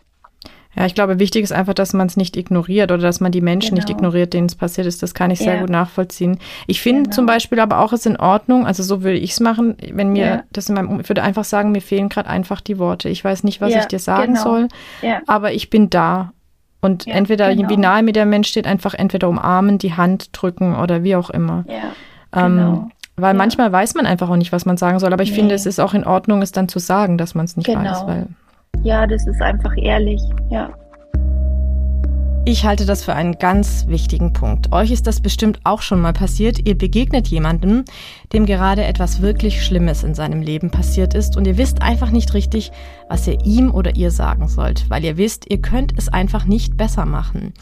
[0.77, 3.41] Ja, ich glaube, wichtig ist einfach, dass man es nicht ignoriert oder dass man die
[3.41, 3.81] Menschen genau.
[3.81, 5.03] nicht ignoriert, denen es passiert ist.
[5.03, 5.61] Das kann ich sehr ja.
[5.61, 6.39] gut nachvollziehen.
[6.69, 7.15] Ich finde genau.
[7.15, 10.13] zum Beispiel aber auch, es ist in Ordnung, also so würde ich es machen, wenn
[10.13, 10.43] mir ja.
[10.53, 13.09] das in meinem, ich würde einfach sagen, mir fehlen gerade einfach die Worte.
[13.09, 14.43] Ich weiß nicht, was ja, ich dir sagen genau.
[14.43, 14.69] soll,
[15.27, 16.33] aber ich bin da.
[16.81, 17.69] Und entweder, genau.
[17.69, 21.31] wie nahe mir der Mensch steht, einfach entweder umarmen, die Hand drücken oder wie auch
[21.31, 21.65] immer.
[21.69, 22.89] Ja, ähm, genau.
[23.17, 25.37] weil manchmal weiß man einfach auch nicht, was man sagen soll, aber ich nee.
[25.37, 27.83] finde, es ist auch in Ordnung, es dann zu sagen, dass man es nicht genau.
[27.83, 28.07] weiß.
[28.07, 28.29] Weil
[28.83, 30.71] ja, das ist einfach ehrlich, ja.
[32.47, 34.73] Ich halte das für einen ganz wichtigen Punkt.
[34.73, 36.67] Euch ist das bestimmt auch schon mal passiert.
[36.67, 37.85] Ihr begegnet jemandem,
[38.33, 42.33] dem gerade etwas wirklich Schlimmes in seinem Leben passiert ist und ihr wisst einfach nicht
[42.33, 42.71] richtig,
[43.09, 46.77] was ihr ihm oder ihr sagen sollt, weil ihr wisst, ihr könnt es einfach nicht
[46.77, 47.53] besser machen.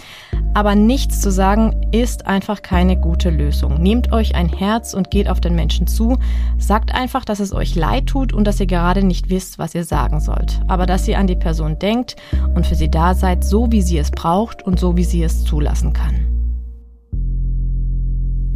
[0.52, 3.80] Aber nichts zu sagen ist einfach keine gute Lösung.
[3.80, 6.18] Nehmt euch ein Herz und geht auf den Menschen zu.
[6.58, 9.84] Sagt einfach, dass es euch leid tut und dass ihr gerade nicht wisst, was ihr
[9.84, 10.60] sagen sollt.
[10.66, 12.16] Aber dass ihr an die Person denkt
[12.54, 15.44] und für sie da seid, so wie sie es braucht und so wie sie es
[15.44, 16.37] zulassen kann.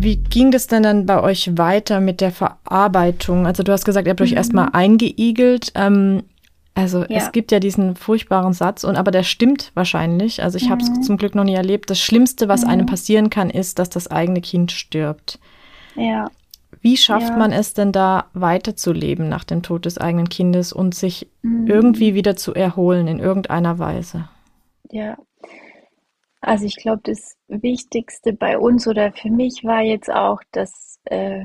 [0.03, 3.47] Wie ging das denn dann bei euch weiter mit der Verarbeitung?
[3.47, 4.37] Also du hast gesagt, ihr habt euch mhm.
[4.37, 5.71] erstmal eingeigelt.
[5.77, 6.25] Ähm,
[6.75, 7.19] also ja.
[7.19, 10.43] es gibt ja diesen furchtbaren Satz, und aber der stimmt wahrscheinlich.
[10.43, 10.71] Also ich mhm.
[10.71, 11.89] habe es zum Glück noch nie erlebt.
[11.89, 12.71] Das Schlimmste, was mhm.
[12.71, 15.39] einem passieren kann, ist, dass das eigene Kind stirbt.
[15.95, 16.31] Ja.
[16.81, 17.37] Wie schafft ja.
[17.37, 21.69] man es denn da weiterzuleben nach dem Tod des eigenen Kindes und sich mhm.
[21.69, 24.29] irgendwie wieder zu erholen in irgendeiner Weise?
[24.91, 25.17] Ja,
[26.43, 31.45] also ich glaube, das Wichtigste bei uns oder für mich war jetzt auch, dass äh,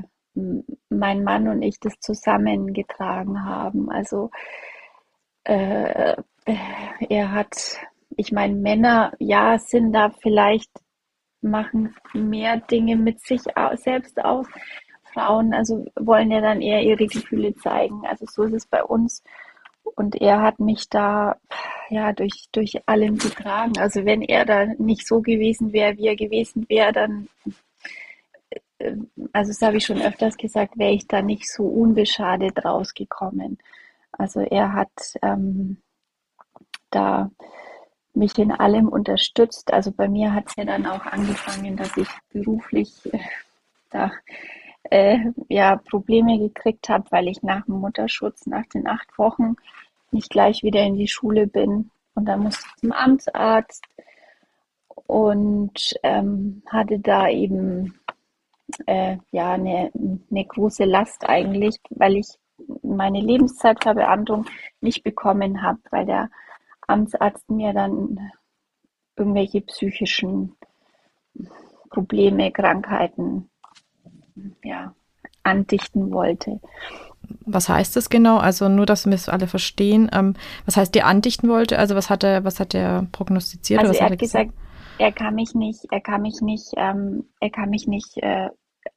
[0.88, 3.90] mein Mann und ich das zusammengetragen haben.
[3.90, 4.30] Also
[5.44, 6.16] äh,
[7.08, 7.78] er hat,
[8.16, 10.70] ich meine, Männer, ja, sind da vielleicht,
[11.40, 13.42] machen mehr Dinge mit sich
[13.76, 14.46] selbst aus.
[15.12, 18.06] Frauen, also wollen ja dann eher ihre Gefühle zeigen.
[18.06, 19.22] Also so ist es bei uns.
[19.94, 21.36] Und er hat mich da
[21.90, 23.78] ja durch, durch allem getragen.
[23.78, 27.28] Also wenn er da nicht so gewesen wäre, wie er gewesen wäre, dann,
[28.78, 28.96] äh,
[29.32, 33.58] also das habe ich schon öfters gesagt, wäre ich da nicht so unbeschadet rausgekommen.
[34.12, 34.90] Also er hat
[35.22, 35.78] ähm,
[36.90, 37.30] da
[38.14, 39.72] mich in allem unterstützt.
[39.72, 43.18] Also bei mir hat es ja dann auch angefangen, dass ich beruflich äh,
[43.90, 44.10] da
[44.90, 49.56] äh, ja Probleme gekriegt habe, weil ich nach dem Mutterschutz, nach den acht Wochen,
[50.10, 51.90] nicht gleich wieder in die Schule bin.
[52.14, 53.84] Und dann musste ich zum Amtsarzt
[55.06, 57.98] und ähm, hatte da eben
[58.86, 59.90] äh, ja eine,
[60.30, 62.26] eine große Last eigentlich, weil ich
[62.82, 64.46] meine Lebenszeitverbeamtung
[64.80, 66.30] nicht bekommen habe, weil der
[66.86, 68.32] Amtsarzt mir dann
[69.16, 70.56] irgendwelche psychischen
[71.90, 73.50] Probleme, Krankheiten
[74.62, 74.94] ja,
[75.42, 76.60] andichten wollte.
[77.44, 78.38] Was heißt das genau?
[78.38, 80.10] Also nur, dass wir es alle verstehen.
[80.12, 81.78] Ähm, was heißt, der andichten wollte?
[81.78, 83.80] Also was hat er, was hat er prognostiziert?
[83.80, 87.24] Also er hat, hat gesagt, gesagt, er kann mich nicht, er kann mich nicht, ähm,
[87.40, 88.48] er kann mich nicht äh,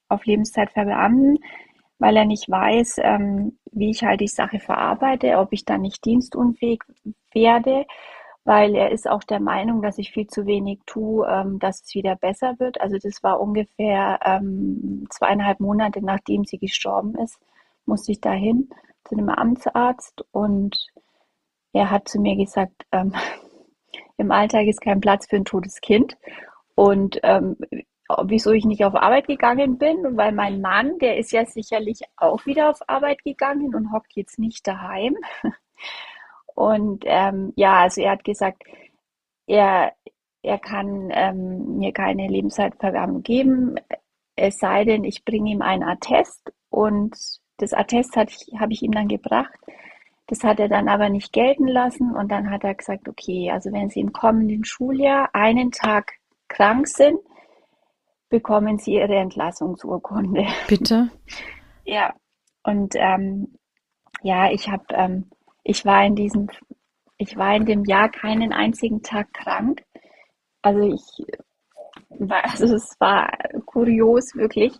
[0.08, 1.38] auf Lebenszeit verbeamten,
[2.00, 6.04] weil er nicht weiß, ähm, wie ich halt die Sache verarbeite, ob ich dann nicht
[6.06, 6.82] dienstunfähig
[7.34, 7.86] werde
[8.44, 11.94] weil er ist auch der Meinung, dass ich viel zu wenig tue, ähm, dass es
[11.94, 12.82] wieder besser wird.
[12.82, 17.40] Also das war ungefähr ähm, zweieinhalb Monate, nachdem sie gestorben ist,
[17.86, 18.70] musste ich dahin
[19.04, 20.88] zu dem Amtsarzt und
[21.74, 23.14] er hat zu mir gesagt, ähm,
[24.18, 26.18] im Alltag ist kein Platz für ein totes Kind
[26.76, 27.58] und ähm,
[28.26, 32.46] wieso ich nicht auf Arbeit gegangen bin, weil mein Mann, der ist ja sicherlich auch
[32.46, 35.16] wieder auf Arbeit gegangen und hockt jetzt nicht daheim.
[36.56, 38.64] Und ähm, ja, also er hat gesagt,
[39.48, 39.94] er,
[40.42, 43.76] er kann ähm, mir keine Lebenszeitverwärmung geben,
[44.36, 47.16] es sei denn, ich bringe ihm einen Attest und
[47.58, 48.32] das Attest habe
[48.72, 49.54] ich, ihm dann gebracht.
[50.28, 53.72] Das hat er dann aber nicht gelten lassen und dann hat er gesagt, okay, also
[53.72, 56.14] wenn Sie im kommenden Schuljahr einen Tag
[56.48, 57.20] krank sind,
[58.30, 60.46] bekommen Sie Ihre Entlassungsurkunde.
[60.68, 61.10] Bitte?
[61.84, 62.14] Ja,
[62.62, 63.56] und ähm,
[64.22, 65.32] ja, ich habe ähm,
[65.64, 66.50] ich war in diesem,
[67.18, 69.84] ich war in dem Jahr keinen einzigen Tag krank.
[70.62, 71.26] Also ich
[72.30, 73.32] also es war
[73.66, 74.78] kurios wirklich.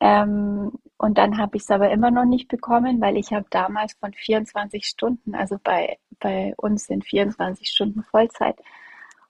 [0.00, 3.94] Ähm, und dann habe ich es aber immer noch nicht bekommen, weil ich habe damals
[3.94, 8.56] von 24 Stunden, also bei, bei uns sind 24 Stunden Vollzeit.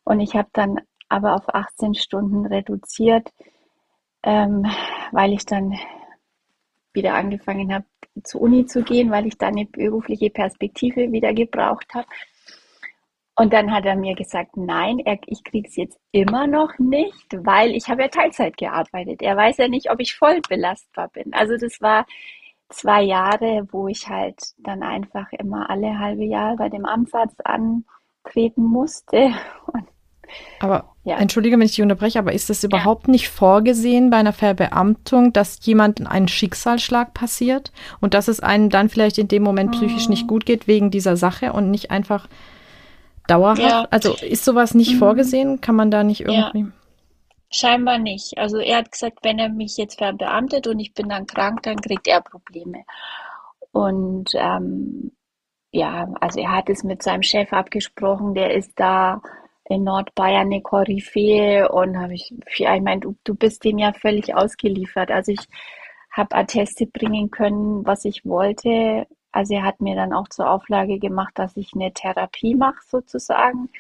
[0.04, 3.32] Und ich habe dann aber auf 18 Stunden reduziert,
[4.22, 4.66] ähm,
[5.12, 5.78] weil ich dann
[6.92, 7.86] wieder angefangen habe,
[8.22, 12.06] zur Uni zu gehen, weil ich da eine berufliche Perspektive wieder gebraucht habe.
[13.34, 17.26] Und dann hat er mir gesagt, nein, er, ich kriege es jetzt immer noch nicht,
[17.32, 19.22] weil ich habe ja Teilzeit gearbeitet.
[19.22, 21.32] Er weiß ja nicht, ob ich voll belastbar bin.
[21.32, 22.06] Also das war
[22.68, 28.64] zwei Jahre, wo ich halt dann einfach immer alle halbe Jahr bei dem Amtsarzt antreten
[28.64, 29.32] musste.
[29.66, 29.88] Und
[30.60, 31.18] aber ja.
[31.18, 33.12] entschuldige, wenn ich dich unterbreche, aber ist es überhaupt ja.
[33.12, 38.88] nicht vorgesehen bei einer Verbeamtung, dass jemandem ein Schicksalsschlag passiert und dass es einem dann
[38.88, 42.28] vielleicht in dem Moment psychisch nicht gut geht wegen dieser Sache und nicht einfach
[43.26, 43.62] dauerhaft?
[43.62, 43.86] Ja.
[43.90, 44.98] Also ist sowas nicht mhm.
[44.98, 45.60] vorgesehen?
[45.60, 46.66] Kann man da nicht irgendwie?
[47.50, 48.38] Scheinbar nicht.
[48.38, 51.80] Also er hat gesagt, wenn er mich jetzt verbeamtet und ich bin dann krank, dann
[51.80, 52.84] kriegt er Probleme.
[53.72, 55.12] Und ähm,
[55.70, 59.20] ja, also er hat es mit seinem Chef abgesprochen, der ist da
[59.68, 64.34] in Nordbayern eine Koryphäe und habe ich, ich meine, du, du bist dem ja völlig
[64.34, 65.10] ausgeliefert.
[65.10, 65.46] Also ich
[66.10, 69.06] habe Atteste bringen können, was ich wollte.
[69.30, 73.70] Also er hat mir dann auch zur Auflage gemacht, dass ich eine Therapie mache sozusagen,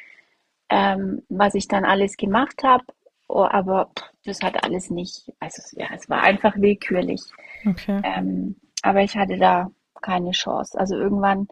[0.70, 2.84] ähm, was ich dann alles gemacht habe.
[3.28, 3.90] Oh, aber
[4.24, 7.22] das hat alles nicht, also ja, es war einfach willkürlich.
[7.66, 8.00] Okay.
[8.04, 10.78] Ähm, aber ich hatte da keine Chance.
[10.78, 11.48] Also irgendwann,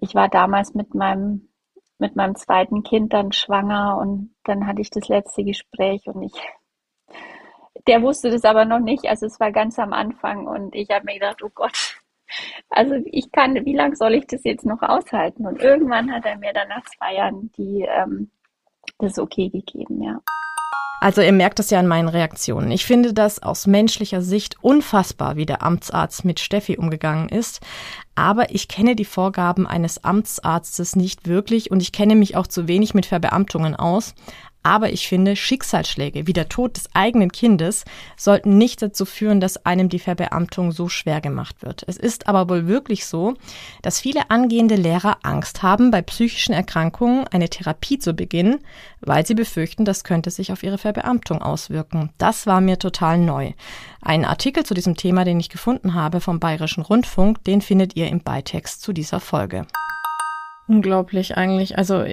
[0.00, 1.49] ich war damals mit meinem
[2.00, 6.34] mit meinem zweiten Kind dann schwanger und dann hatte ich das letzte Gespräch und ich,
[7.86, 11.04] der wusste das aber noch nicht, also es war ganz am Anfang und ich habe
[11.04, 12.00] mir gedacht, oh Gott,
[12.68, 15.46] also ich kann, wie lange soll ich das jetzt noch aushalten?
[15.46, 18.30] Und irgendwann hat er mir dann nach zwei Jahren die, ähm,
[18.98, 20.20] das okay gegeben, ja.
[21.02, 22.70] Also ihr merkt es ja an meinen Reaktionen.
[22.70, 27.60] Ich finde das aus menschlicher Sicht unfassbar, wie der Amtsarzt mit Steffi umgegangen ist.
[28.14, 32.68] Aber ich kenne die Vorgaben eines Amtsarztes nicht wirklich und ich kenne mich auch zu
[32.68, 34.14] wenig mit Verbeamtungen aus.
[34.62, 37.84] Aber ich finde, Schicksalsschläge wie der Tod des eigenen Kindes
[38.16, 41.82] sollten nicht dazu führen, dass einem die Verbeamtung so schwer gemacht wird.
[41.86, 43.34] Es ist aber wohl wirklich so,
[43.82, 48.58] dass viele angehende Lehrer Angst haben, bei psychischen Erkrankungen eine Therapie zu beginnen,
[49.00, 52.10] weil sie befürchten, das könnte sich auf ihre Verbeamtung auswirken.
[52.18, 53.52] Das war mir total neu.
[54.02, 58.08] Ein Artikel zu diesem Thema, den ich gefunden habe vom Bayerischen Rundfunk, den findet ihr
[58.08, 59.66] im Beitext zu dieser Folge.
[60.70, 61.76] Unglaublich eigentlich.
[61.76, 62.04] Also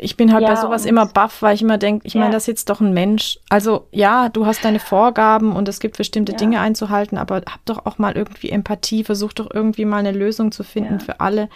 [0.00, 2.20] ich bin halt ja, bei sowas immer baff, weil ich immer denke, ich ja.
[2.20, 3.40] meine, das ist jetzt doch ein Mensch.
[3.48, 6.38] Also ja, du hast deine Vorgaben und es gibt bestimmte ja.
[6.38, 10.52] Dinge einzuhalten, aber hab doch auch mal irgendwie Empathie, versuch doch irgendwie mal eine Lösung
[10.52, 11.48] zu finden für alle.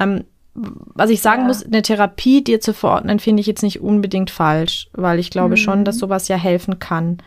[0.00, 4.30] Ähm, was ich sagen muss, eine Therapie dir zu verordnen, finde ich jetzt nicht unbedingt
[4.30, 5.58] falsch, weil ich glaube mhm.
[5.58, 7.18] schon, dass sowas ja helfen kann.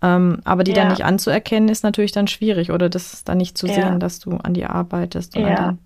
[0.00, 3.66] Ähm, aber die dann nicht anzuerkennen, ist natürlich dann schwierig oder das dann nicht zu
[3.66, 5.36] sehen, dass du an die arbeitest.
[5.36, 5.76] Ja.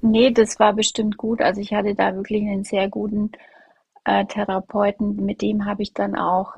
[0.00, 1.40] Nee, das war bestimmt gut.
[1.40, 3.30] Also ich hatte da wirklich einen sehr guten
[4.04, 5.16] äh, Therapeuten.
[5.24, 6.56] Mit dem habe ich dann auch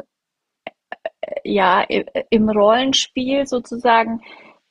[1.21, 1.85] äh, ja
[2.31, 4.21] im Rollenspiel sozusagen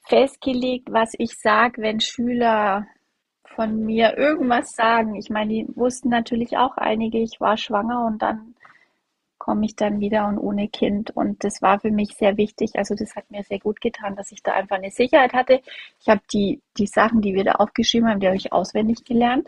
[0.08, 2.88] festgelegt, was ich sage, wenn Schüler
[3.56, 5.16] von mir irgendwas sagen.
[5.16, 8.49] Ich meine, die wussten natürlich auch einige, ich war schwanger und dann
[9.40, 11.12] komme ich dann wieder und ohne Kind.
[11.12, 12.74] Und das war für mich sehr wichtig.
[12.76, 15.62] Also das hat mir sehr gut getan, dass ich da einfach eine Sicherheit hatte.
[16.00, 19.48] Ich habe die, die Sachen, die wir da aufgeschrieben haben, die habe ich auswendig gelernt,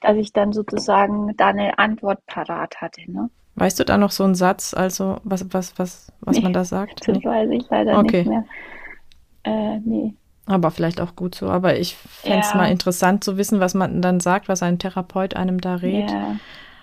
[0.00, 3.10] dass ich dann sozusagen da eine Antwort parat hatte.
[3.10, 3.30] Ne?
[3.56, 6.64] Weißt du da noch so einen Satz, also was, was, was, was nee, man da
[6.64, 7.08] sagt?
[7.08, 7.24] Das nee.
[7.24, 8.18] weiß ich leider okay.
[8.18, 8.44] nicht mehr.
[9.44, 10.14] Äh, nee.
[10.44, 11.48] Aber vielleicht auch gut so.
[11.48, 12.56] Aber ich fände es ja.
[12.58, 16.10] mal interessant zu wissen, was man dann sagt, was ein Therapeut einem da rät.
[16.10, 16.36] Ja,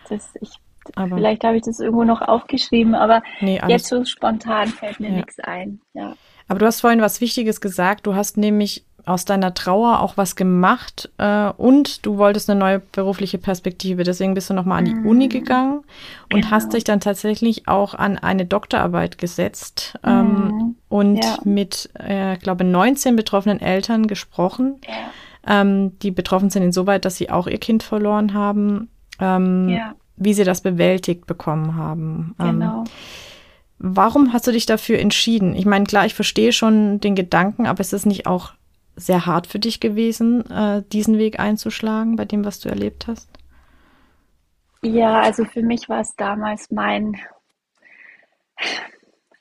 [0.10, 0.60] das, ich
[0.96, 5.10] aber Vielleicht habe ich das irgendwo noch aufgeschrieben, aber nee, jetzt so spontan fällt mir
[5.10, 5.16] ja.
[5.16, 5.82] nichts ein.
[5.94, 6.16] Ja.
[6.48, 8.06] Aber du hast vorhin was Wichtiges gesagt.
[8.06, 12.80] Du hast nämlich aus deiner Trauer auch was gemacht äh, und du wolltest eine neue
[12.80, 14.04] berufliche Perspektive.
[14.04, 15.06] Deswegen bist du nochmal an die mhm.
[15.06, 15.84] Uni gegangen
[16.32, 16.52] und genau.
[16.52, 20.76] hast dich dann tatsächlich auch an eine Doktorarbeit gesetzt ähm, mhm.
[20.88, 21.38] und ja.
[21.44, 25.62] mit, äh, glaube 19 betroffenen Eltern gesprochen, ja.
[25.62, 28.90] ähm, die betroffen sind insoweit, dass sie auch ihr Kind verloren haben.
[29.20, 32.36] Ähm, ja wie sie das bewältigt bekommen haben.
[32.40, 32.80] Ähm, genau.
[32.80, 32.84] Ähm,
[33.80, 35.56] warum hast du dich dafür entschieden?
[35.56, 38.54] Ich meine, klar, ich verstehe schon den Gedanken, aber ist es nicht auch
[38.96, 43.30] sehr hart für dich gewesen, äh, diesen Weg einzuschlagen, bei dem, was du erlebt hast?
[44.84, 47.18] Ja, also für mich war es damals mein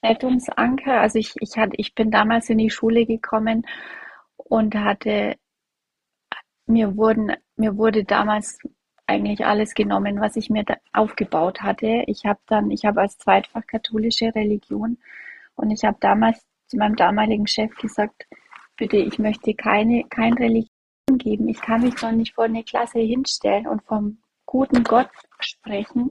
[0.03, 1.01] Rettungsanker.
[1.01, 3.67] Also ich, ich, hatte, ich bin damals in die Schule gekommen
[4.37, 5.37] und hatte,
[6.67, 8.59] mir wurden, mir wurde damals
[9.13, 12.05] eigentlich alles genommen, was ich mir aufgebaut hatte.
[12.07, 14.99] Ich habe dann, ich habe als Zweitfach katholische Religion
[15.55, 18.27] und ich habe damals zu meinem damaligen Chef gesagt,
[18.77, 20.69] bitte, ich möchte keine, kein Religion
[21.19, 21.49] geben.
[21.49, 26.11] Ich kann mich doch nicht vor eine Klasse hinstellen und vom guten Gott sprechen.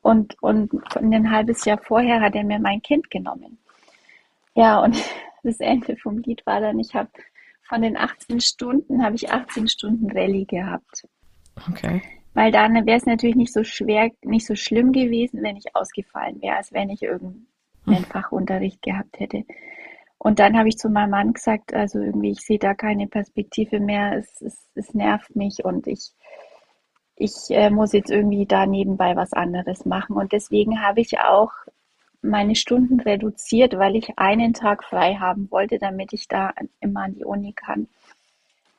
[0.00, 3.58] Und, und ein halbes Jahr vorher hat er mir mein Kind genommen.
[4.54, 4.96] Ja, und
[5.42, 7.10] das Ende vom Lied war dann, ich habe
[7.62, 11.06] von den 18 Stunden, habe ich 18 Stunden Rallye gehabt.
[11.68, 12.02] Okay.
[12.34, 16.40] Weil dann wäre es natürlich nicht so schwer, nicht so schlimm gewesen, wenn ich ausgefallen
[16.40, 17.46] wäre, als wenn ich irgendeinen
[17.84, 18.04] hm.
[18.04, 19.44] Fachunterricht gehabt hätte.
[20.18, 23.80] Und dann habe ich zu meinem Mann gesagt, also irgendwie, ich sehe da keine Perspektive
[23.80, 26.12] mehr, es, es, es nervt mich und ich,
[27.16, 30.16] ich äh, muss jetzt irgendwie da nebenbei was anderes machen.
[30.16, 31.50] Und deswegen habe ich auch
[32.22, 37.14] meine Stunden reduziert, weil ich einen Tag frei haben wollte, damit ich da immer an
[37.14, 37.88] die Uni kann.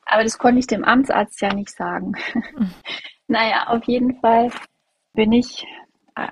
[0.06, 2.14] Aber das konnte ich dem Amtsarzt ja nicht sagen.
[3.28, 4.50] naja, auf jeden Fall
[5.14, 5.66] bin ich
[6.16, 6.28] äh,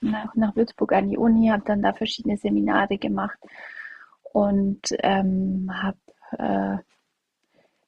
[0.00, 3.38] nach, nach Würzburg an die Uni, habe dann da verschiedene Seminare gemacht
[4.32, 5.98] und ähm, habe
[6.38, 6.78] äh,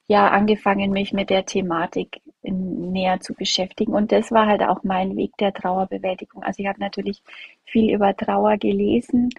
[0.07, 3.93] ja angefangen, mich mit der Thematik näher zu beschäftigen.
[3.93, 6.43] Und das war halt auch mein Weg der Trauerbewältigung.
[6.43, 7.23] Also ich habe natürlich
[7.65, 9.29] viel über Trauer gelesen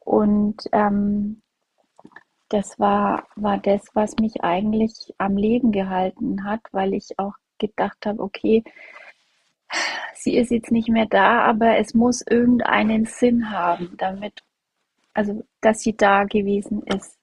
[0.00, 1.42] und ähm,
[2.52, 8.04] das war, war das, was mich eigentlich am Leben gehalten hat, weil ich auch gedacht
[8.04, 8.62] habe, okay,
[10.14, 14.42] sie ist jetzt nicht mehr da, aber es muss irgendeinen Sinn haben, damit,
[15.14, 17.18] also dass sie da gewesen ist.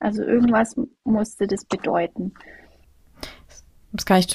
[0.00, 2.34] Also irgendwas musste das bedeuten.
[3.92, 4.26] Das kann ich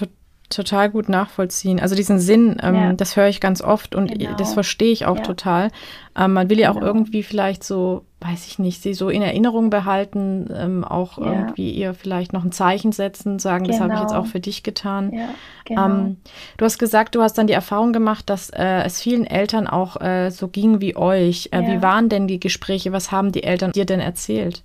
[0.50, 1.80] total gut nachvollziehen.
[1.80, 2.94] Also diesen Sinn, ähm, ja.
[2.94, 4.36] das höre ich ganz oft und genau.
[4.36, 5.24] das verstehe ich auch ja.
[5.24, 5.70] total.
[6.18, 6.82] Ähm, man will ja genau.
[6.82, 11.32] auch irgendwie vielleicht so, weiß ich nicht, sie so in Erinnerung behalten, ähm, auch ja.
[11.32, 13.78] irgendwie ihr vielleicht noch ein Zeichen setzen, sagen, genau.
[13.78, 14.32] das habe ich jetzt auch genau.
[14.32, 15.14] für dich getan.
[15.66, 15.86] Genau.
[15.86, 16.18] Ähm,
[16.58, 20.02] du hast gesagt, du hast dann die Erfahrung gemacht, dass äh, es vielen Eltern auch
[20.02, 21.50] äh, so ging wie euch.
[21.52, 22.92] Äh, wie waren denn die Gespräche?
[22.92, 24.64] Was haben die Eltern dir denn erzählt?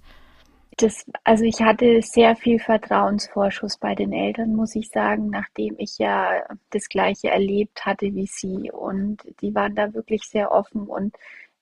[0.76, 5.98] das, also ich hatte sehr viel Vertrauensvorschuss bei den Eltern, muss ich sagen, nachdem ich
[5.98, 8.70] ja das Gleiche erlebt hatte wie sie.
[8.72, 11.14] Und die waren da wirklich sehr offen und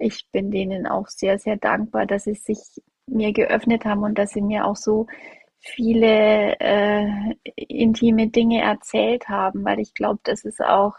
[0.03, 2.59] ich bin denen auch sehr, sehr dankbar, dass sie sich
[3.07, 5.07] mir geöffnet haben und dass sie mir auch so
[5.59, 10.94] viele äh, intime Dinge erzählt haben, weil ich glaube, das ist auch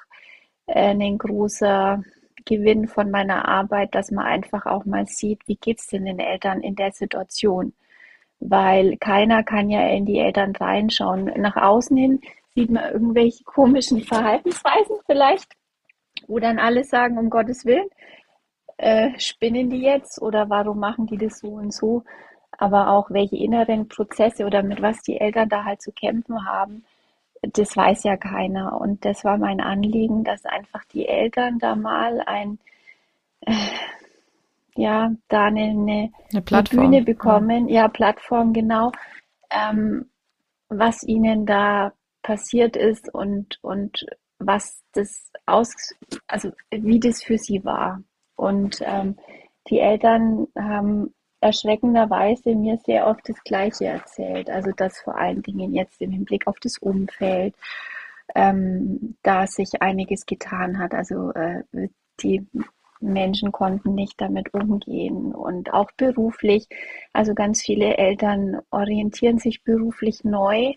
[0.67, 2.03] äh, ein großer
[2.45, 6.61] Gewinn von meiner Arbeit, dass man einfach auch mal sieht, wie geht es den Eltern
[6.61, 7.73] in der Situation
[8.49, 11.31] weil keiner kann ja in die Eltern reinschauen.
[11.37, 12.21] Nach außen hin
[12.55, 15.53] sieht man irgendwelche komischen Verhaltensweisen vielleicht,
[16.27, 17.87] wo dann alle sagen, um Gottes Willen,
[18.77, 22.03] äh, spinnen die jetzt oder warum machen die das so und so?
[22.51, 26.83] Aber auch welche inneren Prozesse oder mit was die Eltern da halt zu kämpfen haben,
[27.41, 28.79] das weiß ja keiner.
[28.79, 32.59] Und das war mein Anliegen, dass einfach die Eltern da mal ein,
[33.41, 33.53] äh,
[34.75, 38.91] ja, da eine, eine, eine Bühne bekommen, ja, ja Plattform, genau,
[39.49, 40.09] ähm,
[40.69, 41.93] was ihnen da
[42.23, 44.05] passiert ist und, und
[44.39, 45.73] was das aus,
[46.27, 48.01] also wie das für sie war.
[48.35, 49.17] Und ähm,
[49.69, 54.49] die Eltern haben erschreckenderweise mir sehr oft das Gleiche erzählt.
[54.49, 57.55] Also dass vor allen Dingen jetzt im Hinblick auf das Umfeld,
[58.35, 60.93] ähm, da sich einiges getan hat.
[60.93, 61.63] Also äh,
[62.21, 62.47] die
[63.01, 66.67] Menschen konnten nicht damit umgehen und auch beruflich.
[67.11, 70.73] Also ganz viele Eltern orientieren sich beruflich neu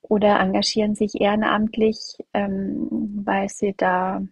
[0.00, 2.88] oder engagieren sich ehrenamtlich, ähm,
[3.24, 4.22] weil sie da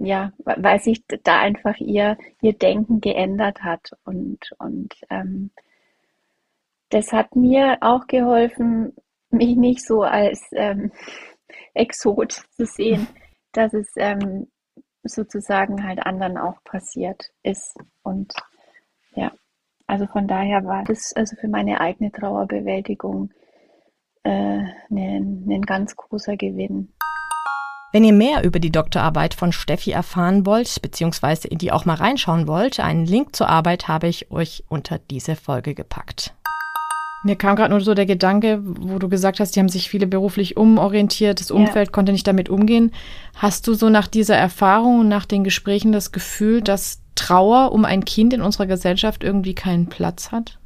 [0.00, 3.90] ja, weil sich da einfach ihr, ihr Denken geändert hat.
[4.04, 5.50] Und, und ähm,
[6.88, 8.94] das hat mir auch geholfen,
[9.30, 10.90] mich nicht so als ähm,
[11.74, 13.06] Exot zu sehen,
[13.52, 14.48] dass es ähm,
[15.02, 17.76] sozusagen halt anderen auch passiert ist.
[18.02, 18.32] Und
[19.14, 19.32] ja,
[19.86, 23.32] also von daher war das also für meine eigene Trauerbewältigung
[24.22, 26.94] äh, ein, ein ganz großer Gewinn.
[27.92, 31.94] Wenn ihr mehr über die Doktorarbeit von Steffi erfahren wollt, beziehungsweise in die auch mal
[31.94, 36.32] reinschauen wollt, einen Link zur Arbeit habe ich euch unter diese Folge gepackt.
[37.24, 40.06] Mir kam gerade nur so der Gedanke, wo du gesagt hast, die haben sich viele
[40.06, 41.92] beruflich umorientiert, das Umfeld ja.
[41.92, 42.92] konnte nicht damit umgehen.
[43.34, 47.84] Hast du so nach dieser Erfahrung und nach den Gesprächen das Gefühl, dass Trauer um
[47.84, 50.58] ein Kind in unserer Gesellschaft irgendwie keinen Platz hat?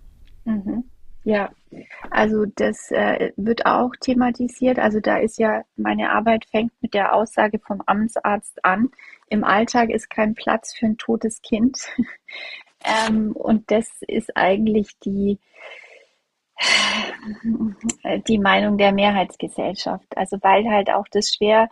[0.44, 0.84] Mhm.
[1.24, 1.50] Ja,
[2.10, 4.78] also das äh, wird auch thematisiert.
[4.78, 8.90] Also da ist ja, meine Arbeit fängt mit der Aussage vom Amtsarzt an.
[9.28, 11.78] Im Alltag ist kein Platz für ein totes Kind.
[13.08, 15.38] ähm, und das ist eigentlich die,
[18.28, 20.16] die Meinung der Mehrheitsgesellschaft.
[20.16, 21.68] Also weil halt auch das schwer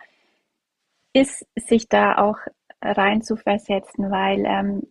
[1.12, 2.38] ist, sich da auch
[2.80, 4.82] rein zu versetzen, weil ähm,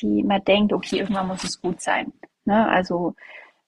[0.00, 2.12] die man denkt, okay, irgendwann muss es gut sein.
[2.44, 2.68] Ne?
[2.68, 3.14] Also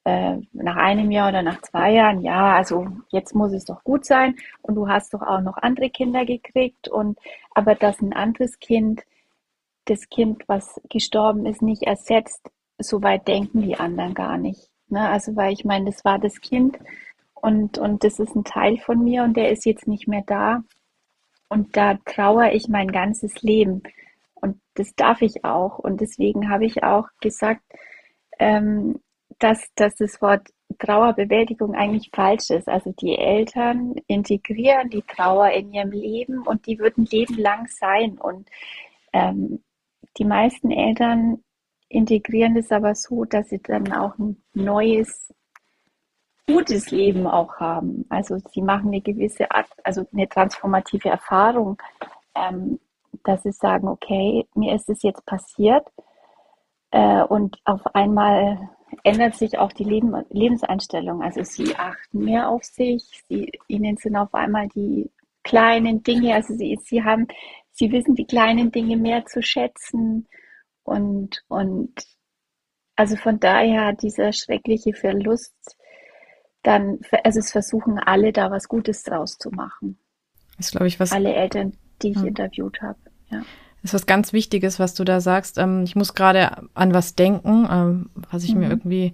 [0.07, 4.05] äh, nach einem Jahr oder nach zwei Jahren, ja, also jetzt muss es doch gut
[4.05, 7.19] sein und du hast doch auch noch andere Kinder gekriegt und
[7.57, 9.03] aber dass ein anderes Kind
[9.87, 12.49] das Kind, was gestorben ist, nicht ersetzt,
[12.79, 14.71] so weit denken die anderen gar nicht.
[14.89, 15.09] Ne?
[15.09, 16.79] Also weil ich meine, das war das Kind
[17.35, 20.63] und, und das ist ein Teil von mir und der ist jetzt nicht mehr da.
[21.49, 23.83] Und da trauere ich mein ganzes Leben.
[24.35, 25.79] Und das darf ich auch.
[25.79, 27.63] Und deswegen habe ich auch gesagt,
[28.39, 29.01] ähm,
[29.39, 30.49] dass, dass das Wort
[30.79, 32.68] Trauerbewältigung eigentlich falsch ist.
[32.68, 38.18] Also die Eltern integrieren die Trauer in ihrem Leben und die würden lebenlang sein.
[38.18, 38.49] Und
[39.12, 39.62] ähm,
[40.18, 41.43] die meisten Eltern
[41.89, 45.33] integrieren es aber so, dass sie dann auch ein neues,
[46.47, 48.05] gutes Leben auch haben.
[48.09, 51.81] Also sie machen eine gewisse Art, also eine transformative Erfahrung,
[52.35, 52.81] ähm,
[53.24, 55.87] dass sie sagen, okay, mir ist es jetzt passiert
[56.91, 61.22] äh, und auf einmal ändert sich auch die Leben, Lebenseinstellung.
[61.22, 65.11] Also sie achten mehr auf sich, sie, ihnen sind auf einmal die
[65.42, 67.28] kleinen Dinge, also sie, sie haben,
[67.70, 70.26] sie wissen die kleinen Dinge mehr zu schätzen
[70.82, 71.92] und, und
[72.97, 75.55] also von daher dieser schreckliche Verlust,
[76.62, 79.99] dann, also es versuchen alle da was Gutes draus zu machen.
[80.57, 81.12] Das ist, glaube ich, was.
[81.12, 82.28] Alle Eltern, die ich hm.
[82.28, 82.99] interviewt habe,
[83.30, 83.42] ja.
[83.87, 85.59] Das ist was ganz Wichtiges, was du da sagst.
[85.59, 88.61] Ähm, ich muss gerade an was denken, ähm, was ich mhm.
[88.61, 89.12] mir irgendwie,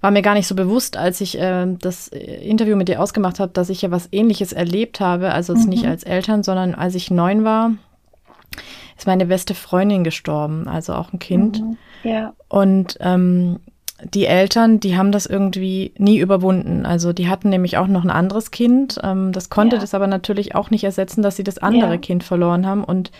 [0.00, 3.50] war mir gar nicht so bewusst, als ich ähm, das Interview mit dir ausgemacht habe,
[3.52, 5.32] dass ich ja was ähnliches erlebt habe.
[5.32, 5.64] Also mhm.
[5.64, 7.72] nicht als Eltern, sondern als ich neun war,
[8.96, 11.60] ist meine beste Freundin gestorben, also auch ein Kind.
[11.60, 11.76] Mhm.
[12.04, 12.32] Ja.
[12.48, 13.58] Und ähm,
[14.14, 16.86] die Eltern, die haben das irgendwie nie überwunden.
[16.86, 19.00] Also die hatten nämlich auch noch ein anderes Kind.
[19.02, 19.82] Ähm, das konnte ja.
[19.82, 21.98] das aber natürlich auch nicht ersetzen, dass sie das andere ja.
[21.98, 22.84] Kind verloren haben.
[22.84, 23.10] Und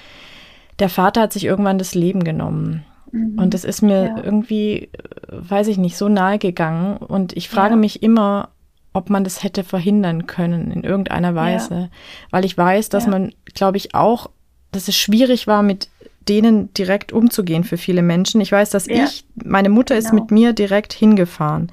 [0.79, 2.85] der Vater hat sich irgendwann das Leben genommen.
[3.13, 3.39] Mhm.
[3.39, 4.23] Und das ist mir ja.
[4.23, 4.91] irgendwie,
[5.29, 6.97] weiß ich nicht, so nahe gegangen.
[6.97, 7.81] Und ich frage ja.
[7.81, 8.49] mich immer,
[8.93, 11.75] ob man das hätte verhindern können in irgendeiner Weise.
[11.75, 11.89] Ja.
[12.31, 14.31] Weil ich weiß, dass man, glaube ich, auch,
[14.71, 15.89] dass es schwierig war, mit
[16.29, 18.41] denen direkt umzugehen für viele Menschen.
[18.41, 20.07] Ich weiß, dass ich, meine Mutter genau.
[20.07, 21.71] ist mit mir direkt hingefahren.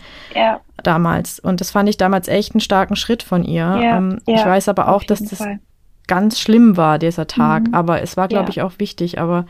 [0.81, 1.39] Damals.
[1.39, 3.77] Und das fand ich damals echt einen starken Schritt von ihr.
[3.81, 5.59] Ähm, ich weiß aber auch, dass das Fall
[6.09, 7.69] ganz schlimm war, dieser Tag.
[7.69, 7.73] Mhm.
[7.73, 8.49] Aber es war, glaube ja.
[8.49, 9.19] ich, auch wichtig.
[9.19, 9.45] Aber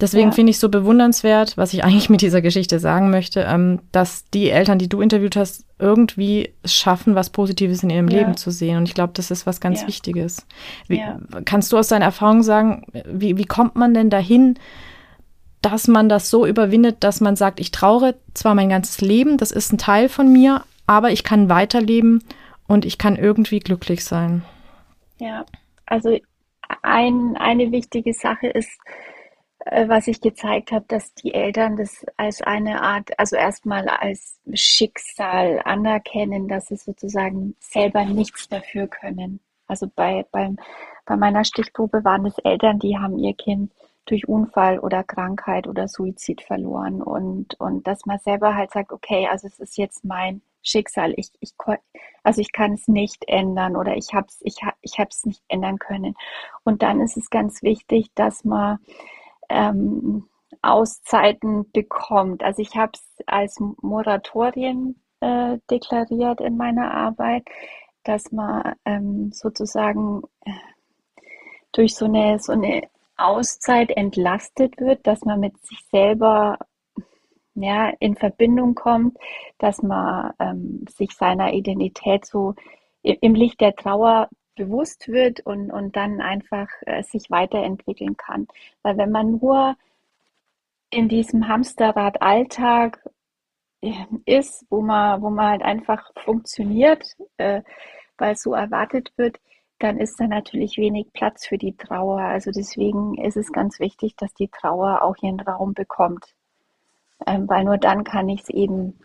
[0.00, 0.34] deswegen ja.
[0.34, 4.48] finde ich so bewundernswert, was ich eigentlich mit dieser Geschichte sagen möchte, ähm, dass die
[4.48, 8.20] Eltern, die du interviewt hast, irgendwie schaffen, was Positives in ihrem ja.
[8.20, 8.78] Leben zu sehen.
[8.78, 10.46] Und ich glaube, das ist was ganz Wichtiges.
[10.88, 11.02] Wie,
[11.44, 14.58] kannst du aus deiner Erfahrung sagen, wie, wie kommt man denn dahin,
[15.62, 19.50] dass man das so überwindet, dass man sagt, ich traure zwar mein ganzes Leben, das
[19.50, 22.22] ist ein Teil von mir, aber ich kann weiterleben
[22.66, 24.42] und ich kann irgendwie glücklich sein.
[25.18, 25.44] Ja,
[25.90, 26.16] also
[26.82, 28.78] ein, eine wichtige Sache ist,
[29.66, 34.40] äh, was ich gezeigt habe, dass die Eltern das als eine Art, also erstmal als
[34.54, 39.40] Schicksal anerkennen, dass sie sozusagen selber nichts dafür können.
[39.66, 40.58] Also bei, beim,
[41.06, 43.72] bei meiner Stichprobe waren es Eltern, die haben ihr Kind
[44.06, 49.28] durch Unfall oder Krankheit oder Suizid verloren und, und dass man selber halt sagt, okay,
[49.30, 51.14] also es ist jetzt mein Schicksal.
[51.16, 51.54] Ich, ich,
[52.22, 55.78] also ich kann es nicht ändern oder ich habe es ich, ich hab's nicht ändern
[55.78, 56.14] können.
[56.64, 58.78] Und dann ist es ganz wichtig, dass man
[59.48, 60.28] ähm,
[60.62, 62.42] Auszeiten bekommt.
[62.42, 67.44] Also ich habe es als Moratorien äh, deklariert in meiner Arbeit,
[68.04, 70.52] dass man ähm, sozusagen äh,
[71.72, 76.58] durch so eine, so eine Auszeit entlastet wird, dass man mit sich selber
[77.62, 79.16] ja, in Verbindung kommt,
[79.58, 82.54] dass man ähm, sich seiner Identität so
[83.02, 88.46] im Licht der Trauer bewusst wird und, und dann einfach äh, sich weiterentwickeln kann.
[88.82, 89.76] Weil wenn man nur
[90.90, 93.02] in diesem Hamsterrad Alltag
[93.80, 93.92] äh,
[94.26, 97.62] ist, wo man, wo man halt einfach funktioniert, äh,
[98.18, 99.38] weil so erwartet wird,
[99.78, 102.20] dann ist da natürlich wenig Platz für die Trauer.
[102.20, 106.34] Also deswegen ist es ganz wichtig, dass die Trauer auch ihren Raum bekommt
[107.26, 108.98] ähm, weil nur dann kann ich es eben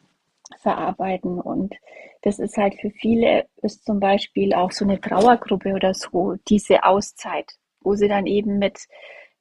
[0.62, 1.40] verarbeiten.
[1.40, 1.76] Und
[2.22, 6.84] das ist halt für viele, ist zum Beispiel auch so eine Trauergruppe oder so, diese
[6.84, 8.88] Auszeit, wo sie dann eben mit,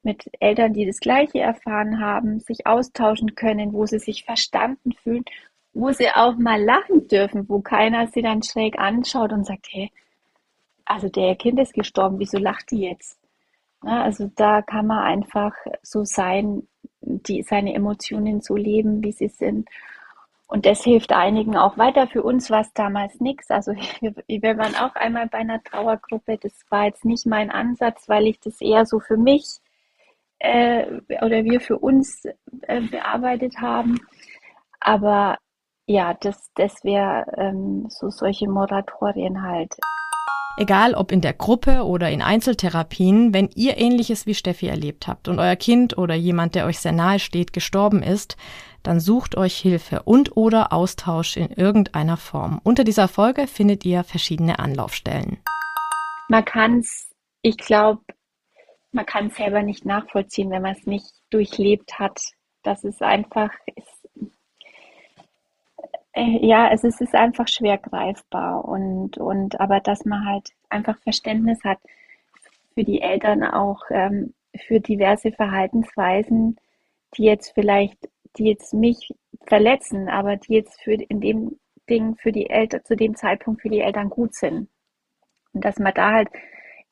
[0.02, 5.24] mit Eltern, die das Gleiche erfahren haben, sich austauschen können, wo sie sich verstanden fühlen,
[5.72, 9.90] wo sie auch mal lachen dürfen, wo keiner sie dann schräg anschaut und sagt, hey,
[10.84, 13.18] also der Kind ist gestorben, wieso lacht die jetzt?
[13.86, 15.52] also da kann man einfach
[15.82, 16.66] so sein,
[17.05, 19.68] die, seine Emotionen so leben, wie sie sind.
[20.46, 22.07] Und das hilft einigen auch weiter.
[22.07, 23.50] Für uns war es damals nichts.
[23.50, 23.72] Also
[24.26, 26.38] wir, waren auch einmal bei einer Trauergruppe.
[26.38, 29.61] Das war jetzt nicht mein Ansatz, weil ich das eher so für mich
[30.38, 32.24] äh, oder wir für uns
[32.62, 34.00] äh, bearbeitet haben.
[34.80, 35.38] Aber
[35.86, 39.74] ja, das, das wäre ähm, so solche Moratorien halt.
[40.57, 45.26] Egal ob in der Gruppe oder in Einzeltherapien, wenn ihr ähnliches wie Steffi erlebt habt
[45.26, 48.36] und euer Kind oder jemand, der euch sehr nahe steht, gestorben ist,
[48.84, 52.61] dann sucht euch Hilfe und oder Austausch in irgendeiner Form.
[52.62, 55.38] Unter dieser Folge findet ihr verschiedene Anlaufstellen.
[56.28, 57.11] Man kann es,
[57.42, 58.02] ich glaube,
[58.92, 62.20] man kann es selber nicht nachvollziehen, wenn man es nicht durchlebt hat.
[62.62, 64.03] Das ist einfach, ist
[66.16, 70.98] ja, es ist, es ist einfach schwer greifbar und, und aber dass man halt einfach
[71.00, 71.78] Verständnis hat
[72.74, 76.56] für die Eltern auch ähm, für diverse Verhaltensweisen,
[77.16, 79.10] die jetzt vielleicht, die jetzt mich
[79.46, 81.58] verletzen, aber die jetzt für in dem
[81.88, 84.68] Ding für die Eltern zu dem Zeitpunkt für die Eltern gut sind.
[85.52, 86.28] Und dass man da halt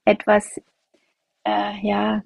[0.05, 0.61] etwas
[1.45, 2.23] äh, ja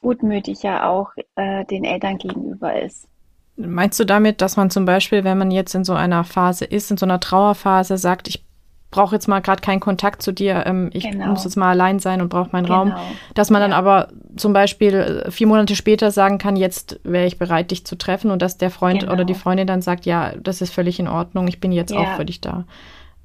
[0.00, 3.08] gutmütiger auch äh, den Eltern gegenüber ist.
[3.56, 6.90] Meinst du damit, dass man zum Beispiel, wenn man jetzt in so einer Phase ist,
[6.90, 8.44] in so einer Trauerphase, sagt, ich
[8.90, 11.28] brauche jetzt mal gerade keinen Kontakt zu dir, ähm, ich genau.
[11.28, 12.78] muss jetzt mal allein sein und brauche meinen genau.
[12.78, 12.94] Raum,
[13.34, 13.68] dass man ja.
[13.68, 17.84] dann aber zum Beispiel äh, vier Monate später sagen kann, jetzt wäre ich bereit, dich
[17.84, 19.12] zu treffen und dass der Freund genau.
[19.12, 22.00] oder die Freundin dann sagt, ja, das ist völlig in Ordnung, ich bin jetzt ja.
[22.00, 22.64] auch für dich da.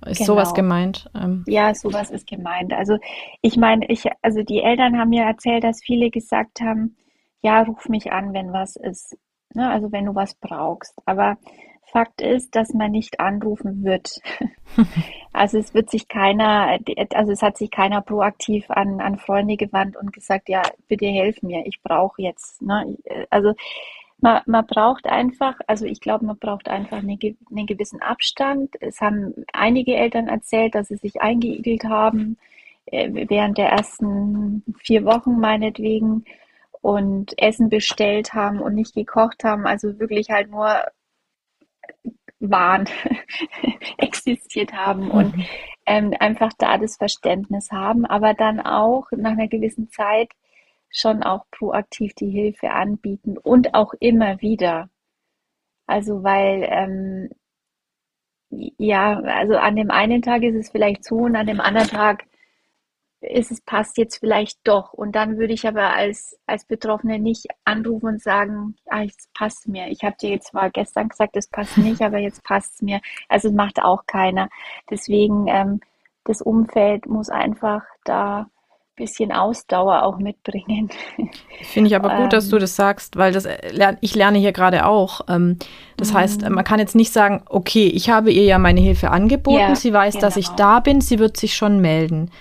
[0.05, 0.33] Ist genau.
[0.33, 1.09] sowas gemeint?
[1.15, 1.43] Ähm.
[1.47, 2.73] Ja, sowas ist gemeint.
[2.73, 2.97] Also
[3.41, 6.97] ich meine, ich, also die Eltern haben mir erzählt, dass viele gesagt haben,
[7.43, 9.15] ja, ruf mich an, wenn was ist.
[9.55, 9.69] Ne?
[9.69, 10.95] Also wenn du was brauchst.
[11.05, 11.37] Aber
[11.91, 14.21] Fakt ist, dass man nicht anrufen wird.
[15.33, 16.79] also es wird sich keiner,
[17.13, 21.41] also es hat sich keiner proaktiv an, an Freunde gewandt und gesagt, ja, bitte helf
[21.41, 22.61] mir, ich brauche jetzt.
[22.61, 22.97] Ne?
[23.29, 23.53] Also
[24.21, 27.17] man, man braucht einfach, also ich glaube, man braucht einfach eine,
[27.49, 28.75] einen gewissen Abstand.
[28.79, 32.37] Es haben einige Eltern erzählt, dass sie sich eingeigelt haben
[32.85, 36.23] äh, während der ersten vier Wochen meinetwegen
[36.81, 40.83] und Essen bestellt haben und nicht gekocht haben, also wirklich halt nur
[42.39, 42.89] waren,
[43.97, 45.11] existiert haben mhm.
[45.11, 45.35] und
[45.85, 50.31] ähm, einfach da das Verständnis haben, aber dann auch nach einer gewissen Zeit
[50.89, 54.89] schon auch proaktiv die Hilfe anbieten und auch immer wieder.
[55.87, 57.29] Also weil ähm,
[58.77, 62.25] ja, also an dem einen Tag ist es vielleicht so und an dem anderen Tag
[63.21, 64.93] ist es passt jetzt vielleicht doch.
[64.93, 69.67] Und dann würde ich aber als, als Betroffene nicht anrufen und sagen, ah, es passt
[69.67, 69.87] mir.
[69.87, 72.99] Ich habe dir jetzt zwar gestern gesagt, es passt nicht, aber jetzt passt es mir.
[73.29, 74.49] Also macht auch keiner.
[74.89, 75.79] Deswegen, ähm,
[76.23, 78.47] das Umfeld muss einfach da ein
[78.95, 80.89] bisschen Ausdauer auch mitbringen.
[81.61, 84.51] Finde ich aber gut, ähm, dass du das sagst, weil das äh, ich lerne hier
[84.51, 85.21] gerade auch.
[85.29, 85.57] Ähm,
[85.97, 86.55] das heißt, mhm.
[86.55, 89.93] man kann jetzt nicht sagen, okay, ich habe ihr ja meine Hilfe angeboten, ja, sie
[89.93, 90.25] weiß, genau.
[90.25, 90.57] dass ich genau.
[90.57, 92.31] da bin, sie wird sich schon melden.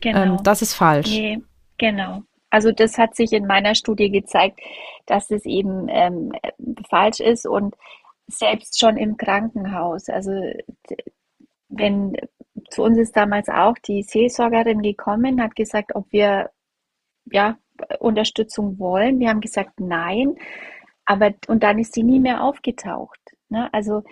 [0.00, 0.36] Genau.
[0.36, 1.10] Ähm, das ist falsch.
[1.10, 1.40] Nee,
[1.78, 2.22] genau.
[2.50, 4.60] Also das hat sich in meiner Studie gezeigt,
[5.06, 6.32] dass es eben ähm,
[6.88, 7.74] falsch ist und
[8.28, 10.08] selbst schon im Krankenhaus.
[10.08, 10.32] Also
[11.68, 12.16] wenn
[12.70, 16.50] zu uns ist damals auch die Seelsorgerin gekommen, hat gesagt, ob wir
[17.26, 17.58] ja
[17.98, 19.18] Unterstützung wollen.
[19.18, 20.36] Wir haben gesagt nein,
[21.04, 23.20] aber und dann ist sie nie mehr aufgetaucht.
[23.48, 23.72] Ne?
[23.72, 24.02] Also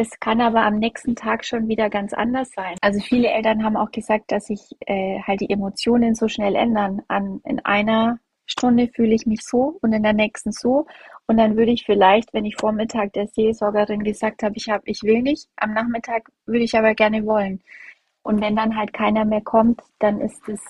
[0.00, 2.74] das kann aber am nächsten Tag schon wieder ganz anders sein.
[2.80, 7.02] Also viele Eltern haben auch gesagt, dass sich äh, halt die Emotionen so schnell ändern.
[7.08, 10.86] An, in einer Stunde fühle ich mich so und in der nächsten so.
[11.26, 15.02] Und dann würde ich vielleicht, wenn ich Vormittag der Seelsorgerin gesagt habe, ich habe, ich
[15.02, 17.60] will nicht, am Nachmittag würde ich aber gerne wollen.
[18.22, 20.60] Und wenn dann halt keiner mehr kommt, dann ist es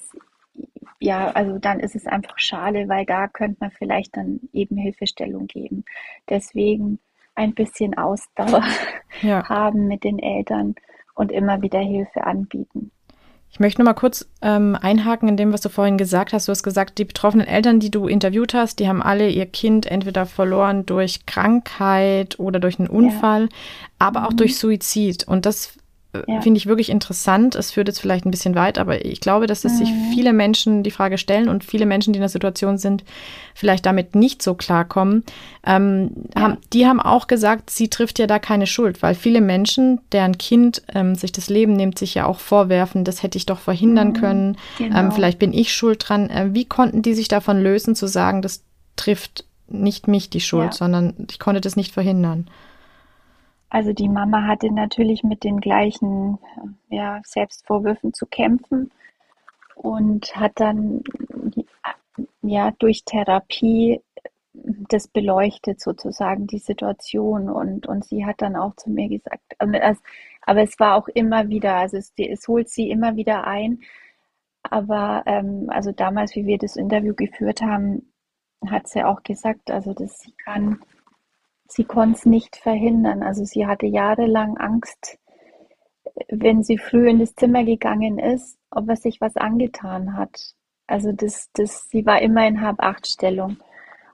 [0.99, 5.47] ja, also dann ist es einfach schade, weil da könnte man vielleicht dann eben Hilfestellung
[5.47, 5.85] geben.
[6.29, 6.99] Deswegen
[7.35, 8.65] ein bisschen Ausdauer
[9.23, 9.49] ja.
[9.49, 10.75] haben mit den Eltern
[11.15, 12.91] und immer wieder Hilfe anbieten.
[13.53, 16.47] Ich möchte noch mal kurz ähm, einhaken in dem, was du vorhin gesagt hast.
[16.47, 19.87] Du hast gesagt, die betroffenen Eltern, die du interviewt hast, die haben alle ihr Kind
[19.87, 23.49] entweder verloren durch Krankheit oder durch einen Unfall, ja.
[23.99, 24.37] aber auch mhm.
[24.37, 25.27] durch Suizid.
[25.27, 25.77] Und das
[26.27, 26.41] ja.
[26.41, 27.55] finde ich wirklich interessant.
[27.55, 29.77] Es führt jetzt vielleicht ein bisschen weit, aber ich glaube, dass es mhm.
[29.77, 33.05] sich viele Menschen die Frage stellen und viele Menschen, die in der Situation sind,
[33.55, 35.25] vielleicht damit nicht so klarkommen.
[35.65, 36.43] Ähm, ja.
[36.43, 40.39] haben, die haben auch gesagt, sie trifft ja da keine Schuld, weil viele Menschen, deren
[40.39, 44.09] Kind ähm, sich das Leben nimmt, sich ja auch vorwerfen, das hätte ich doch verhindern
[44.09, 44.15] mhm.
[44.15, 44.57] können.
[44.79, 44.99] Genau.
[44.99, 46.29] Ähm, vielleicht bin ich schuld dran.
[46.29, 48.63] Äh, wie konnten die sich davon lösen, zu sagen, das
[48.97, 50.73] trifft nicht mich die Schuld, ja.
[50.73, 52.49] sondern ich konnte das nicht verhindern?
[53.71, 56.39] Also die Mama hatte natürlich mit den gleichen
[56.89, 58.91] ja, Selbstvorwürfen zu kämpfen
[59.77, 61.03] und hat dann
[62.43, 64.03] ja durch Therapie
[64.53, 67.49] das beleuchtet sozusagen die Situation.
[67.49, 71.77] Und, und sie hat dann auch zu mir gesagt, aber es war auch immer wieder,
[71.77, 73.81] also es, es holt sie immer wieder ein,
[74.63, 78.13] aber ähm, also damals, wie wir das Interview geführt haben,
[78.67, 80.81] hat sie auch gesagt, also dass sie kann
[81.71, 83.23] sie konnte es nicht verhindern.
[83.23, 85.19] Also sie hatte jahrelang Angst,
[86.29, 90.55] wenn sie früh in das Zimmer gegangen ist, ob er sich was angetan hat.
[90.87, 93.59] Also das, das, sie war immer in Hab-Acht-Stellung.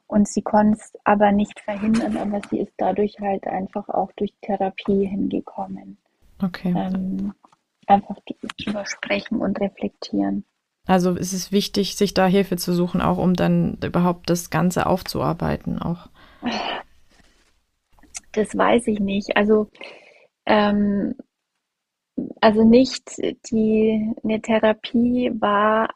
[0.09, 4.33] Und sie konnte es aber nicht verhindern, aber sie ist dadurch halt einfach auch durch
[4.41, 5.99] Therapie hingekommen.
[6.41, 6.73] Okay.
[6.77, 7.33] Ähm,
[7.89, 8.17] einfach
[8.61, 10.45] drüber sprechen und reflektieren.
[10.87, 14.87] Also es ist wichtig, sich da Hilfe zu suchen, auch um dann überhaupt das Ganze
[14.87, 16.09] aufzuarbeiten, auch.
[18.37, 19.35] Das weiß ich nicht.
[19.35, 19.71] Also,
[20.45, 21.15] ähm,
[22.41, 23.17] also nicht
[23.51, 25.89] die, eine Therapie war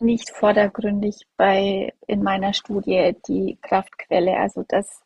[0.00, 4.36] nicht vordergründig bei, in meiner Studie die Kraftquelle.
[4.36, 5.00] Also das,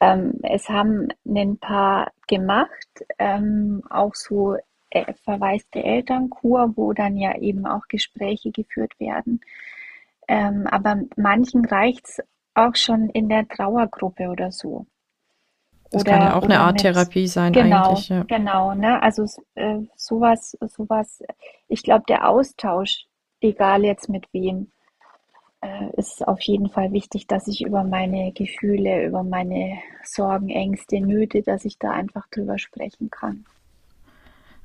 [0.00, 2.88] ähm, es haben ein paar gemacht,
[3.18, 4.56] ähm, auch so
[4.90, 9.40] äh, verwaiste Elternkur, wo dann ja eben auch Gespräche geführt werden.
[10.28, 12.22] Ähm, aber manchen reicht es
[12.54, 14.86] auch schon in der Trauergruppe oder so.
[15.96, 18.08] Das oder, kann ja auch eine Art mit, Therapie sein genau, eigentlich.
[18.10, 18.22] Ja.
[18.24, 19.02] Genau, ne?
[19.02, 19.24] Also
[19.54, 21.22] äh, sowas, sowas,
[21.68, 23.06] ich glaube, der Austausch,
[23.40, 24.70] egal jetzt mit wem,
[25.62, 31.00] äh, ist auf jeden Fall wichtig, dass ich über meine Gefühle, über meine Sorgen, Ängste,
[31.00, 33.46] Nöte, dass ich da einfach drüber sprechen kann.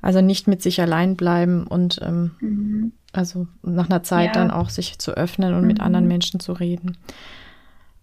[0.02, 2.92] Also nicht mit sich allein bleiben und ähm, mhm.
[3.12, 4.42] also nach einer Zeit ja.
[4.42, 5.68] dann auch sich zu öffnen und mhm.
[5.68, 6.98] mit anderen Menschen zu reden.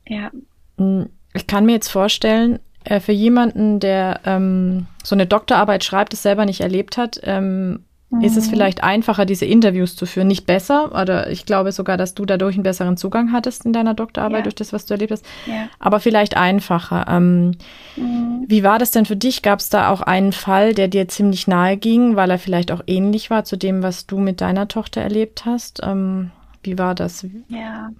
[0.08, 0.32] Ja.
[0.78, 2.60] Hm, ich kann mir jetzt vorstellen,
[2.90, 7.86] äh, für jemanden, der ähm, so eine Doktorarbeit schreibt, es selber nicht erlebt hat, ähm,
[8.10, 8.22] mhm.
[8.22, 8.52] ist es mhm.
[8.52, 10.28] vielleicht einfacher, diese Interviews zu führen.
[10.28, 13.94] Nicht besser, oder ich glaube sogar, dass du dadurch einen besseren Zugang hattest in deiner
[13.94, 14.44] Doktorarbeit ja.
[14.44, 15.26] durch das, was du erlebt hast.
[15.46, 15.68] Ja.
[15.78, 17.06] Aber vielleicht einfacher.
[17.08, 17.52] Ähm,
[17.96, 18.46] mhm.
[18.48, 19.44] Wie war das denn für dich?
[19.44, 22.82] Gab es da auch einen Fall, der dir ziemlich nahe ging, weil er vielleicht auch
[22.88, 25.82] ähnlich war zu dem, was du mit deiner Tochter erlebt hast?
[25.84, 26.32] Ähm,
[26.64, 27.24] wie war das?
[27.50, 27.92] Ja.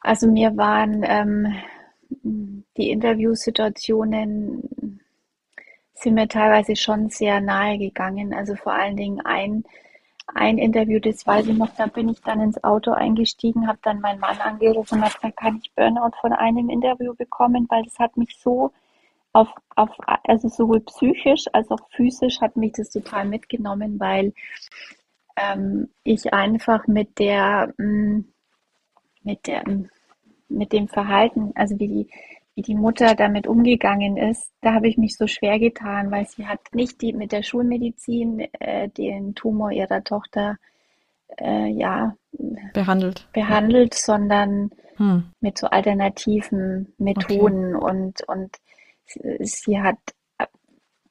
[0.00, 1.54] Also mir waren ähm,
[2.22, 5.00] die Interviewsituationen
[5.94, 8.32] sind mir teilweise schon sehr nahe gegangen.
[8.32, 9.64] Also vor allen Dingen ein,
[10.26, 14.00] ein Interview, das weiß ich noch, da bin ich dann ins Auto eingestiegen, habe dann
[14.00, 17.98] meinen Mann angerufen und habe gesagt, kann ich Burnout von einem Interview bekommen, weil das
[17.98, 18.72] hat mich so
[19.32, 19.90] auf, auf,
[20.24, 24.32] also sowohl psychisch als auch physisch hat mich das total mitgenommen, weil
[25.36, 28.24] ähm, ich einfach mit der, mm,
[29.22, 29.62] mit der,
[30.50, 32.10] mit dem Verhalten, also wie die,
[32.54, 36.46] wie die Mutter damit umgegangen ist, da habe ich mich so schwer getan, weil sie
[36.46, 40.56] hat nicht die mit der Schulmedizin äh, den Tumor ihrer Tochter
[41.38, 42.16] äh, ja
[42.72, 45.30] behandelt, behandelt, sondern hm.
[45.40, 47.90] mit so alternativen Methoden okay.
[47.90, 48.56] und und
[49.40, 49.98] sie hat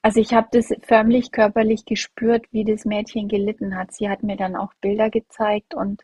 [0.02, 3.92] also ich habe das förmlich körperlich gespürt, wie das Mädchen gelitten hat.
[3.92, 6.02] Sie hat mir dann auch Bilder gezeigt und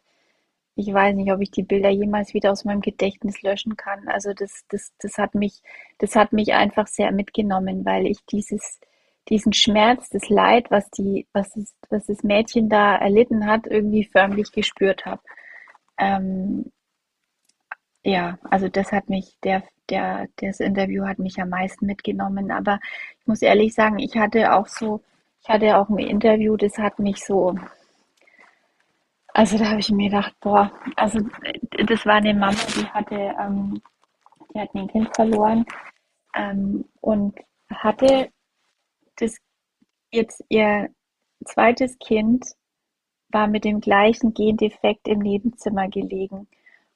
[0.76, 4.08] ich weiß nicht, ob ich die Bilder jemals wieder aus meinem Gedächtnis löschen kann.
[4.08, 5.62] Also das, das, das hat mich,
[5.98, 8.78] das hat mich einfach sehr mitgenommen, weil ich dieses,
[9.30, 14.04] diesen Schmerz, das Leid, was die, was das, was das Mädchen da erlitten hat, irgendwie
[14.04, 15.22] förmlich gespürt habe.
[15.98, 16.70] Ähm,
[18.04, 22.50] ja, also das hat mich, der, der, das Interview hat mich am meisten mitgenommen.
[22.50, 22.80] Aber
[23.18, 25.02] ich muss ehrlich sagen, ich hatte auch so,
[25.42, 27.56] ich hatte auch ein Interview, das hat mich so,
[29.36, 31.20] also da habe ich mir gedacht, boah, also
[31.86, 33.82] das war eine Mama, die hatte, ähm,
[34.54, 35.66] die hat ein Kind verloren
[36.34, 38.30] ähm, und hatte
[39.16, 39.36] das
[40.10, 40.88] jetzt ihr
[41.44, 42.46] zweites Kind
[43.28, 46.48] war mit dem gleichen Gendefekt im Nebenzimmer gelegen.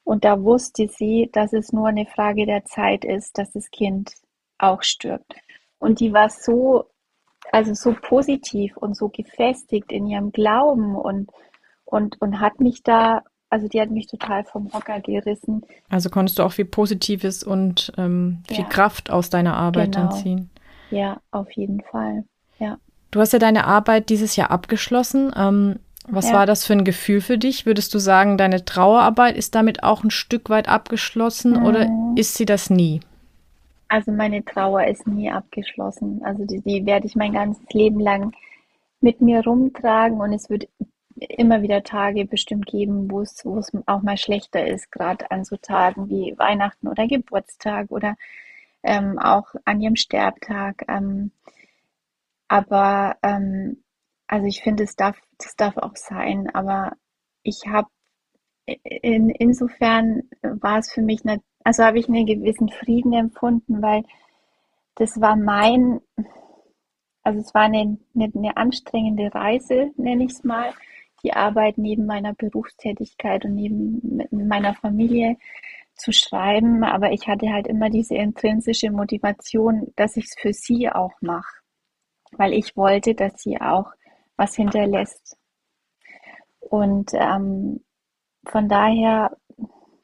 [0.03, 4.14] Und da wusste sie, dass es nur eine Frage der Zeit ist, dass das Kind
[4.57, 5.34] auch stirbt.
[5.78, 6.86] Und die war so,
[7.53, 11.30] also so positiv und so gefestigt in ihrem Glauben und
[11.91, 15.62] und, und hat mich da, also die hat mich total vom Hocker gerissen.
[15.88, 18.68] Also konntest du auch viel Positives und ähm, viel ja.
[18.68, 20.09] Kraft aus deiner Arbeit genau.
[20.09, 20.51] dann ziehen.
[20.91, 22.24] Ja, auf jeden Fall.
[22.59, 22.78] Ja.
[23.11, 25.32] Du hast ja deine Arbeit dieses Jahr abgeschlossen.
[25.36, 25.76] Ähm,
[26.09, 26.34] was ja.
[26.34, 27.66] war das für ein Gefühl für dich?
[27.66, 31.66] Würdest du sagen, deine Trauerarbeit ist damit auch ein Stück weit abgeschlossen mhm.
[31.66, 33.01] oder ist sie das nie?
[33.88, 36.22] Also meine Trauer ist nie abgeschlossen.
[36.24, 38.32] Also die, die werde ich mein ganzes Leben lang
[39.01, 40.68] mit mir rumtragen und es wird
[41.28, 43.44] immer wieder Tage bestimmt geben, wo es,
[43.86, 48.16] auch mal schlechter ist, gerade an so Tagen wie Weihnachten oder Geburtstag oder
[48.82, 50.84] ähm, auch an ihrem Sterbtag.
[50.88, 51.32] Ähm,
[52.48, 53.82] aber ähm,
[54.26, 56.92] also ich finde, es darf, das darf auch sein, aber
[57.42, 57.88] ich habe
[58.66, 64.04] in, insofern war es für mich, eine, also habe ich einen gewissen Frieden empfunden, weil
[64.94, 66.00] das war mein,
[67.22, 70.72] also es war eine, eine, eine anstrengende Reise, nenne ich es mal
[71.22, 75.36] die Arbeit neben meiner Berufstätigkeit und neben meiner Familie
[75.94, 76.84] zu schreiben.
[76.84, 81.60] Aber ich hatte halt immer diese intrinsische Motivation, dass ich es für sie auch mache,
[82.32, 83.92] weil ich wollte, dass sie auch
[84.36, 85.36] was hinterlässt.
[86.60, 87.84] Und ähm,
[88.46, 89.36] von daher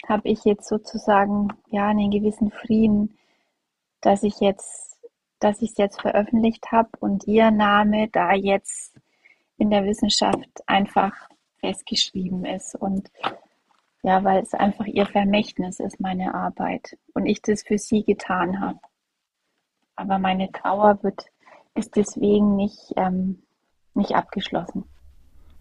[0.08, 3.18] habe ich jetzt sozusagen ja einen gewissen Frieden,
[4.00, 4.98] dass ich jetzt,
[5.40, 8.98] dass ich es jetzt veröffentlicht habe und ihr Name da jetzt
[9.58, 11.12] in der Wissenschaft einfach
[11.60, 13.10] festgeschrieben ist und
[14.02, 18.60] ja, weil es einfach ihr Vermächtnis ist, meine Arbeit und ich das für sie getan
[18.60, 18.78] habe.
[19.96, 21.24] Aber meine Trauer wird,
[21.74, 23.42] ist deswegen nicht, ähm,
[23.94, 24.84] nicht abgeschlossen.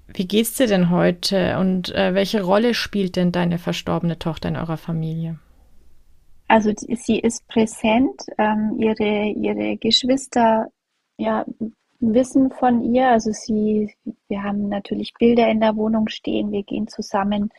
[0.08, 4.58] Wie geht's dir denn heute und äh, welche Rolle spielt denn deine verstorbene Tochter in
[4.58, 5.40] eurer Familie?
[6.48, 10.68] Also sie ist präsent, ähm, ihre, ihre Geschwister
[11.18, 11.46] ja,
[12.00, 13.10] wissen von ihr.
[13.10, 13.94] Also sie,
[14.28, 16.52] wir haben natürlich Bilder in der Wohnung stehen.
[16.52, 17.52] Wir gehen zusammen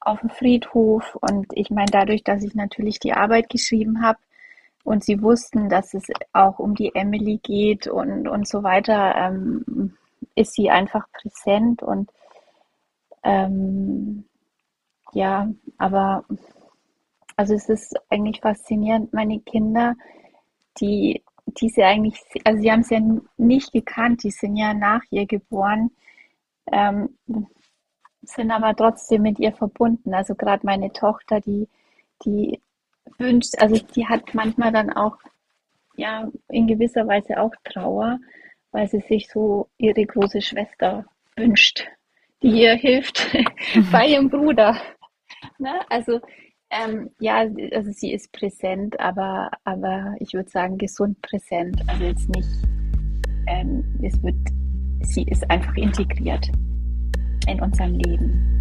[0.00, 1.16] auf den Friedhof.
[1.20, 4.18] Und ich meine, dadurch, dass ich natürlich die Arbeit geschrieben habe,
[4.86, 9.96] und sie wussten, dass es auch um die Emily geht und, und so weiter, ähm,
[10.36, 12.08] ist sie einfach präsent und
[13.24, 14.24] ähm,
[15.12, 16.24] ja, aber
[17.36, 19.96] also es ist eigentlich faszinierend, meine Kinder,
[20.80, 23.00] die, die sie eigentlich, also sie haben es ja
[23.36, 25.90] nicht gekannt, die sind ja nach ihr geboren,
[26.72, 27.16] ähm,
[28.22, 30.12] sind aber trotzdem mit ihr verbunden.
[30.12, 31.68] Also gerade meine Tochter, die,
[32.24, 32.60] die
[33.18, 35.16] wünscht, also die hat manchmal dann auch,
[35.96, 38.18] ja, in gewisser Weise auch Trauer,
[38.72, 41.86] weil sie sich so ihre große Schwester wünscht,
[42.42, 43.34] die ihr hilft
[43.92, 44.76] bei ihrem Bruder.
[45.58, 45.80] Ne?
[45.88, 46.20] Also
[46.70, 51.80] ähm, ja, also sie ist präsent, aber, aber ich würde sagen gesund präsent.
[51.86, 52.48] Also jetzt nicht,
[53.46, 54.36] ähm, es wird,
[55.02, 56.50] sie ist einfach integriert
[57.48, 58.56] in unserem Leben.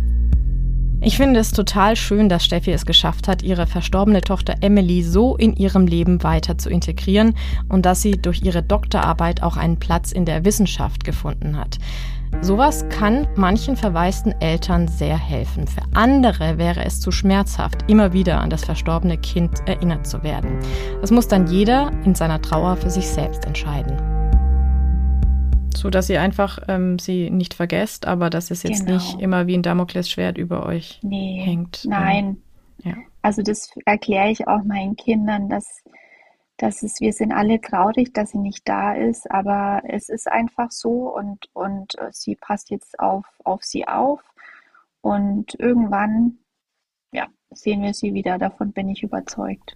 [1.01, 5.35] Ich finde es total schön, dass Steffi es geschafft hat, ihre verstorbene Tochter Emily so
[5.35, 7.35] in ihrem Leben weiter zu integrieren
[7.69, 11.77] und dass sie durch ihre Doktorarbeit auch einen Platz in der Wissenschaft gefunden hat.
[12.41, 15.67] Sowas kann manchen verwaisten Eltern sehr helfen.
[15.67, 20.59] Für andere wäre es zu schmerzhaft, immer wieder an das verstorbene Kind erinnert zu werden.
[21.01, 23.97] Das muss dann jeder in seiner Trauer für sich selbst entscheiden.
[25.75, 28.97] So dass ihr einfach ähm, sie nicht vergesst, aber dass es jetzt genau.
[28.97, 31.85] nicht immer wie ein Damoklesschwert über euch nee, hängt.
[31.85, 32.37] Nein.
[32.83, 32.93] Ja.
[33.21, 35.83] Also das erkläre ich auch meinen Kindern, dass
[36.57, 40.71] dass es, wir sind alle traurig, dass sie nicht da ist, aber es ist einfach
[40.71, 44.21] so und, und äh, sie passt jetzt auf, auf sie auf
[45.01, 46.37] und irgendwann,
[47.11, 49.75] ja, sehen wir sie wieder, davon bin ich überzeugt.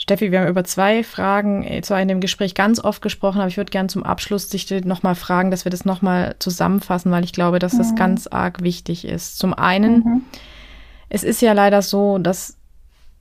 [0.00, 3.48] Steffi, wir haben über zwei Fragen äh, zwar in dem Gespräch ganz oft gesprochen, aber
[3.48, 7.32] ich würde gerne zum Abschluss dich nochmal fragen, dass wir das nochmal zusammenfassen, weil ich
[7.32, 7.96] glaube, dass das mhm.
[7.96, 9.38] ganz arg wichtig ist.
[9.38, 10.22] Zum einen, mhm.
[11.08, 12.57] es ist ja leider so, dass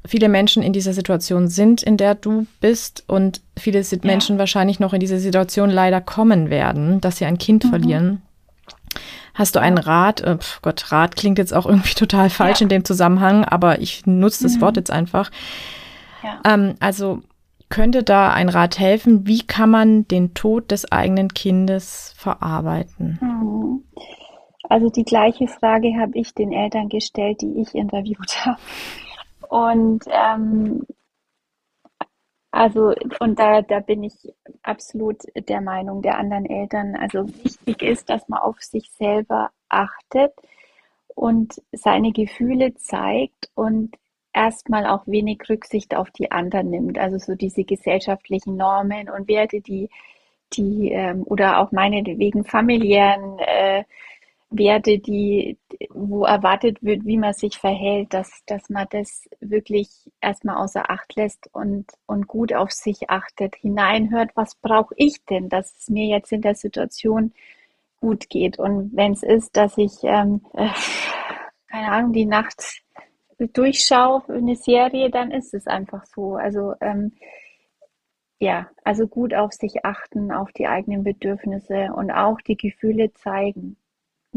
[0.05, 3.97] viele Menschen in dieser Situation sind, in der du bist und viele ja.
[4.03, 7.69] Menschen wahrscheinlich noch in diese Situation leider kommen werden, dass sie ein Kind mhm.
[7.69, 8.21] verlieren.
[9.33, 10.21] Hast du einen Rat?
[10.21, 12.63] Äh, Gott, Rat klingt jetzt auch irgendwie total falsch ja.
[12.63, 14.61] in dem Zusammenhang, aber ich nutze das mhm.
[14.61, 15.31] Wort jetzt einfach.
[16.23, 16.41] Ja.
[16.53, 17.21] Ähm, also
[17.69, 19.27] könnte da ein Rat helfen?
[19.27, 23.19] Wie kann man den Tod des eigenen Kindes verarbeiten?
[23.21, 23.83] Mhm.
[24.69, 28.59] Also die gleiche Frage habe ich den Eltern gestellt, die ich interviewt habe.
[29.49, 30.85] Und ähm,
[32.51, 34.33] also, und da, da bin ich
[34.63, 36.95] absolut der Meinung der anderen Eltern.
[36.95, 40.33] Also wichtig ist, dass man auf sich selber achtet
[41.13, 43.95] und seine Gefühle zeigt und
[44.33, 46.99] erstmal auch wenig Rücksicht auf die anderen nimmt.
[46.99, 49.89] Also so diese gesellschaftlichen Normen und Werte, die,
[50.53, 53.83] die ähm, oder auch meinetwegen familiären äh,
[54.49, 55.57] Werte, die,
[55.89, 59.89] wo erwartet wird, wie man sich verhält, dass, dass man das wirklich
[60.21, 65.49] erstmal außer Acht lässt und, und gut auf sich achtet, hineinhört, was brauche ich denn,
[65.49, 67.33] dass es mir jetzt in der Situation
[67.99, 68.57] gut geht.
[68.57, 70.69] Und wenn es ist, dass ich, ähm, äh,
[71.69, 72.81] keine Ahnung, die Nacht
[73.39, 76.35] durchschaue eine Serie, dann ist es einfach so.
[76.35, 77.11] Also ähm,
[78.39, 83.77] ja, also gut auf sich achten, auf die eigenen Bedürfnisse und auch die Gefühle zeigen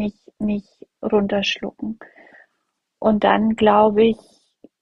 [0.01, 1.99] nicht, nicht runterschlucken.
[2.99, 4.19] Und dann glaube ich,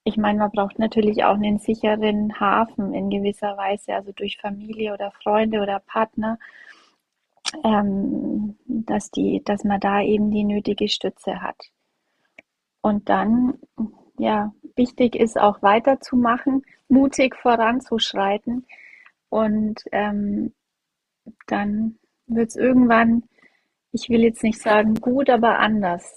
[0.04, 4.94] ich meine, man braucht natürlich auch einen sicheren Hafen in gewisser Weise, also durch Familie
[4.94, 6.38] oder Freunde oder Partner,
[7.64, 11.70] ähm, dass, die, dass man da eben die nötige Stütze hat.
[12.80, 13.58] Und dann,
[14.18, 18.66] ja, wichtig ist auch weiterzumachen, mutig voranzuschreiten
[19.28, 20.54] und ähm,
[21.46, 23.24] dann wird es irgendwann
[23.92, 26.14] ich will jetzt nicht sagen gut, aber anders.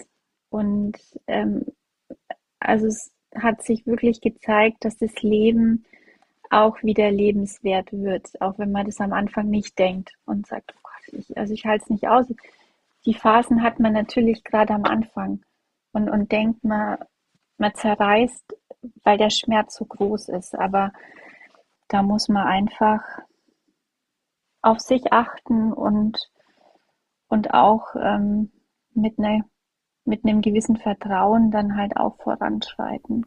[0.50, 0.98] Und
[1.28, 1.66] ähm,
[2.60, 5.86] also es hat sich wirklich gezeigt, dass das Leben
[6.50, 10.80] auch wieder lebenswert wird, auch wenn man das am Anfang nicht denkt und sagt, oh
[10.84, 12.26] Gott, ich, also ich halte es nicht aus.
[13.06, 15.44] Die Phasen hat man natürlich gerade am Anfang
[15.94, 16.98] und, und denkt, man,
[17.58, 18.54] man zerreißt,
[19.04, 20.54] weil der Schmerz so groß ist.
[20.56, 20.92] Aber
[21.88, 23.02] da muss man einfach
[24.62, 26.31] auf sich achten und
[27.32, 28.52] und auch ähm,
[28.94, 29.44] mit, ne,
[30.06, 33.26] mit einem gewissen Vertrauen dann halt auch voranschreiten.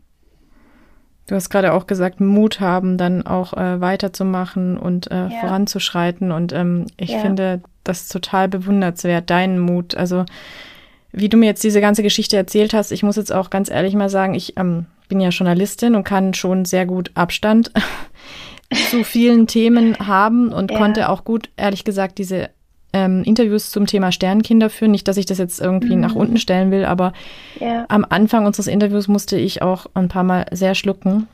[1.26, 5.40] Du hast gerade auch gesagt, Mut haben, dann auch äh, weiterzumachen und äh, ja.
[5.40, 6.32] voranzuschreiten.
[6.32, 7.20] Und ähm, ich ja.
[7.20, 9.94] finde das total bewundernswert, deinen Mut.
[9.94, 10.26] Also
[11.12, 13.94] wie du mir jetzt diese ganze Geschichte erzählt hast, ich muss jetzt auch ganz ehrlich
[13.94, 17.72] mal sagen, ich ähm, bin ja Journalistin und kann schon sehr gut Abstand
[18.90, 20.76] zu vielen Themen haben und ja.
[20.76, 22.50] konnte auch gut, ehrlich gesagt, diese
[22.94, 24.92] ähm, Interviews zum Thema Sternkinder führen.
[24.92, 26.00] Nicht, dass ich das jetzt irgendwie mhm.
[26.00, 27.12] nach unten stellen will, aber
[27.60, 27.84] ja.
[27.88, 31.28] am Anfang unseres Interviews musste ich auch ein paar Mal sehr schlucken.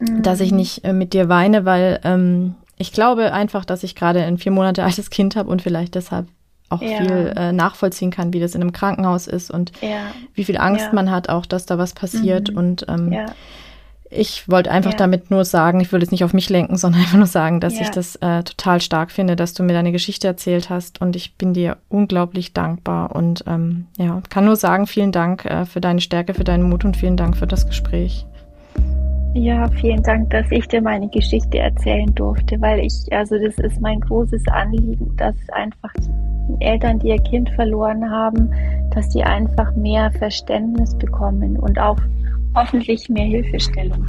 [0.00, 0.22] mhm.
[0.22, 4.22] dass ich nicht äh, mit dir weine, weil ähm, ich glaube einfach, dass ich gerade
[4.22, 6.26] ein vier Monate altes Kind habe und vielleicht deshalb
[6.70, 6.98] auch ja.
[6.98, 10.02] viel äh, nachvollziehen kann, wie das in einem Krankenhaus ist und ja.
[10.34, 12.50] wie viel Angst man hat, auch dass da was passiert.
[12.50, 12.58] Mhm.
[12.58, 13.16] Und ähm,
[14.10, 17.18] ich wollte einfach damit nur sagen, ich würde es nicht auf mich lenken, sondern einfach
[17.18, 20.70] nur sagen, dass ich das äh, total stark finde, dass du mir deine Geschichte erzählt
[20.70, 21.00] hast.
[21.00, 23.14] Und ich bin dir unglaublich dankbar.
[23.14, 26.84] Und ähm, ja, kann nur sagen, vielen Dank äh, für deine Stärke, für deinen Mut
[26.84, 28.26] und vielen Dank für das Gespräch.
[29.34, 33.80] Ja, vielen Dank, dass ich dir meine Geschichte erzählen durfte, weil ich, also das ist
[33.80, 35.92] mein großes Anliegen, dass einfach
[36.60, 38.50] Eltern, die ihr Kind verloren haben,
[38.94, 41.98] dass sie einfach mehr Verständnis bekommen und auch
[42.58, 44.04] hoffentlich mehr Hilfestellung.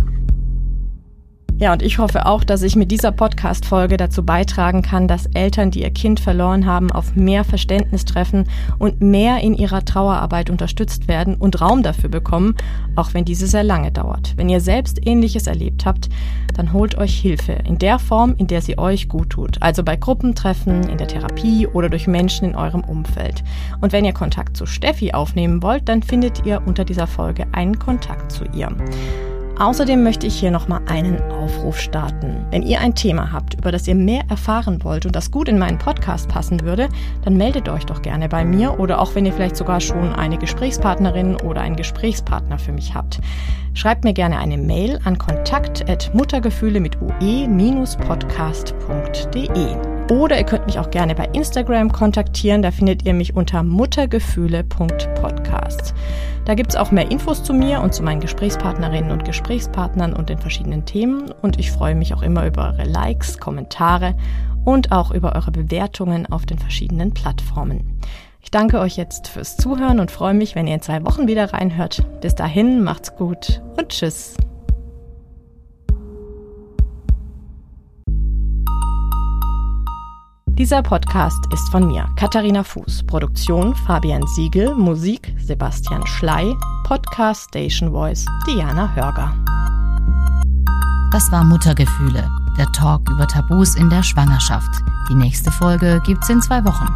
[1.60, 5.72] Ja, und ich hoffe auch, dass ich mit dieser Podcast-Folge dazu beitragen kann, dass Eltern,
[5.72, 8.46] die ihr Kind verloren haben, auf mehr Verständnis treffen
[8.78, 12.56] und mehr in ihrer Trauerarbeit unterstützt werden und Raum dafür bekommen,
[12.96, 14.36] auch wenn diese sehr lange dauert.
[14.38, 16.08] Wenn ihr selbst Ähnliches erlebt habt,
[16.56, 19.62] dann holt euch Hilfe in der Form, in der sie euch gut tut.
[19.62, 23.44] Also bei Gruppentreffen, in der Therapie oder durch Menschen in eurem Umfeld.
[23.82, 27.78] Und wenn ihr Kontakt zu Steffi aufnehmen wollt, dann findet ihr unter dieser Folge einen
[27.78, 28.74] Kontakt zu ihr.
[29.60, 32.46] Außerdem möchte ich hier nochmal einen Aufruf starten.
[32.50, 35.60] Wenn ihr ein Thema habt, über das ihr mehr erfahren wollt und das gut in
[35.60, 36.88] meinen Podcast passen würde,
[37.26, 40.38] dann meldet euch doch gerne bei mir oder auch wenn ihr vielleicht sogar schon eine
[40.38, 43.20] Gesprächspartnerin oder einen Gesprächspartner für mich habt.
[43.74, 49.76] Schreibt mir gerne eine Mail an kontakt.muttergefühle mit ue-podcast.de.
[50.10, 55.94] Oder ihr könnt mich auch gerne bei Instagram kontaktieren, da findet ihr mich unter muttergefühle.podcast.
[56.50, 60.30] Da gibt es auch mehr Infos zu mir und zu meinen Gesprächspartnerinnen und Gesprächspartnern und
[60.30, 61.32] den verschiedenen Themen.
[61.44, 64.16] Und ich freue mich auch immer über eure Likes, Kommentare
[64.66, 68.00] und auch über eure Bewertungen auf den verschiedenen Plattformen.
[68.42, 71.54] Ich danke euch jetzt fürs Zuhören und freue mich, wenn ihr in zwei Wochen wieder
[71.54, 72.04] reinhört.
[72.20, 74.36] Bis dahin, macht's gut und tschüss.
[80.60, 83.04] Dieser Podcast ist von mir, Katharina Fuß.
[83.08, 86.54] Produktion Fabian Siegel, Musik Sebastian Schley,
[86.84, 89.34] Podcast Station Voice Diana Hörger.
[91.14, 94.70] Das war Muttergefühle, der Talk über Tabus in der Schwangerschaft.
[95.10, 96.88] Die nächste Folge gibt's in zwei Wochen.